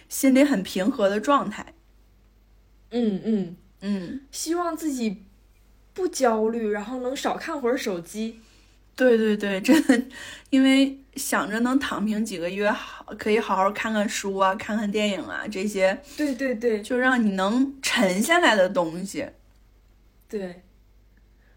[0.10, 1.76] 心里很平和的状态。
[2.90, 5.26] 嗯嗯，嗯，希望自己
[5.94, 8.40] 不焦虑，然后能少看会儿手机。
[8.96, 10.02] 对对对，真的，
[10.50, 19.26] 因为想着能躺平几个月，好可以好好看看书啊，看看电影啊，这些对对对就让你能沉下来的东西。
[20.30, 20.62] 对，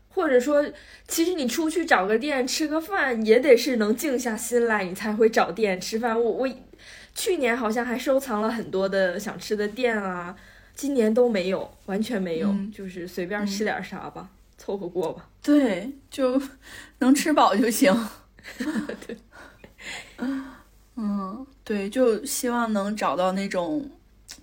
[0.09, 0.65] 或者说，
[1.07, 6.21] 其实你出去找个店吃个饭，也得是能静下心来，你才会找店吃饭。
[6.21, 6.49] 我我
[7.15, 10.35] 去年好像还收藏了很多的想吃的店啊，
[10.75, 15.29] 今年都没有，完全没有，嗯就是随便吃点啥吧，凑合过吧。
[15.43, 16.41] 对，就
[16.99, 17.95] 能吃饱就行。
[19.07, 19.17] 对，
[20.97, 23.91] 嗯，对，就希望能找到那种，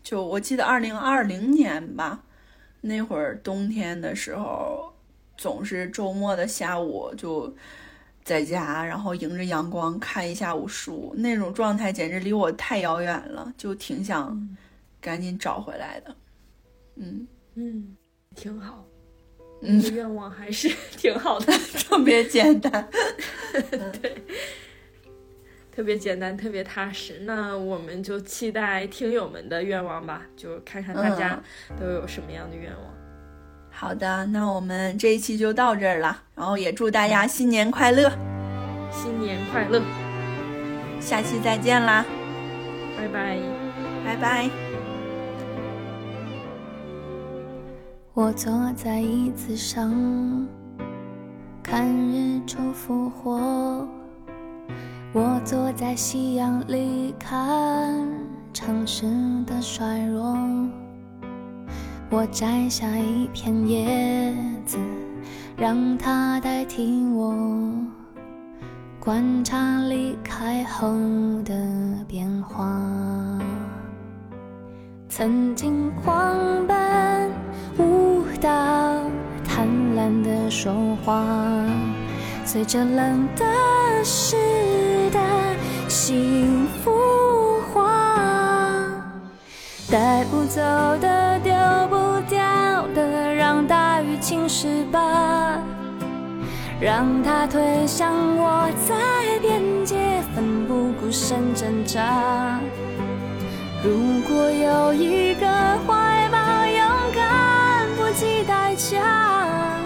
[0.04, 2.24] 就我记得二零二零年吧，
[2.82, 4.94] 那会儿冬天的时候，
[5.38, 7.56] 总是周末的下午就
[8.24, 14.58] 在家，然后迎着阳光看一下午书，那种状态简直离我太遥远了，就挺想
[15.00, 16.16] 赶紧找回来的。
[16.96, 17.96] 嗯嗯，
[18.36, 18.86] 挺好。
[19.62, 21.54] 的愿望还是 挺好的，
[21.88, 22.88] 特别简单。
[24.02, 24.16] 对
[25.74, 27.20] 特别简单，特别踏实。
[27.22, 31.42] 那我们就期待听友们的愿望吧，就看看大家
[31.80, 32.94] 都有什么样的愿望。
[33.70, 38.12] 好的，那我们这一期就到这儿了，然后也祝大家新年快乐，
[38.92, 39.82] 新年快乐，
[41.00, 42.06] 下期再见啦，
[42.98, 43.38] 拜拜。
[44.04, 44.71] 拜拜。
[48.14, 49.90] 我坐在椅子上，
[51.64, 53.88] 看日出复活。
[55.14, 58.06] 我坐在夕阳里，看
[58.52, 59.06] 城市
[59.46, 60.38] 的衰弱。
[62.10, 64.36] 我摘下一片叶
[64.66, 64.78] 子，
[65.56, 67.34] 让它代替我，
[69.00, 70.92] 观察离开后
[71.46, 71.56] 的
[72.10, 72.78] 变化。
[75.08, 77.32] 曾经狂奔
[77.78, 78.50] 舞蹈，
[79.48, 80.74] 贪婪的说
[81.04, 81.26] 话，
[82.46, 83.46] 随着冷的
[84.04, 84.36] 湿
[85.12, 85.20] 的
[85.88, 86.92] 幸福
[87.74, 88.16] 化，
[89.90, 90.62] 带不走
[91.00, 91.54] 的丢
[91.90, 92.38] 不掉
[92.94, 95.60] 的，让大雨侵蚀吧，
[96.80, 99.96] 让它推向我在边界
[100.36, 102.60] 奋不顾身挣扎。
[103.84, 105.48] 如果有一个
[105.88, 106.41] 怀抱，
[108.14, 109.80] 计代价，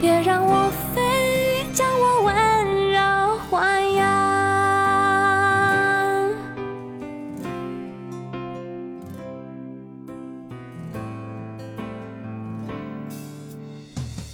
[0.00, 2.32] 别让我飞，将我温
[2.92, 3.00] 柔
[3.50, 4.00] 豢养。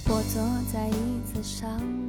[0.09, 0.43] 我坐
[0.73, 2.06] 在椅子上。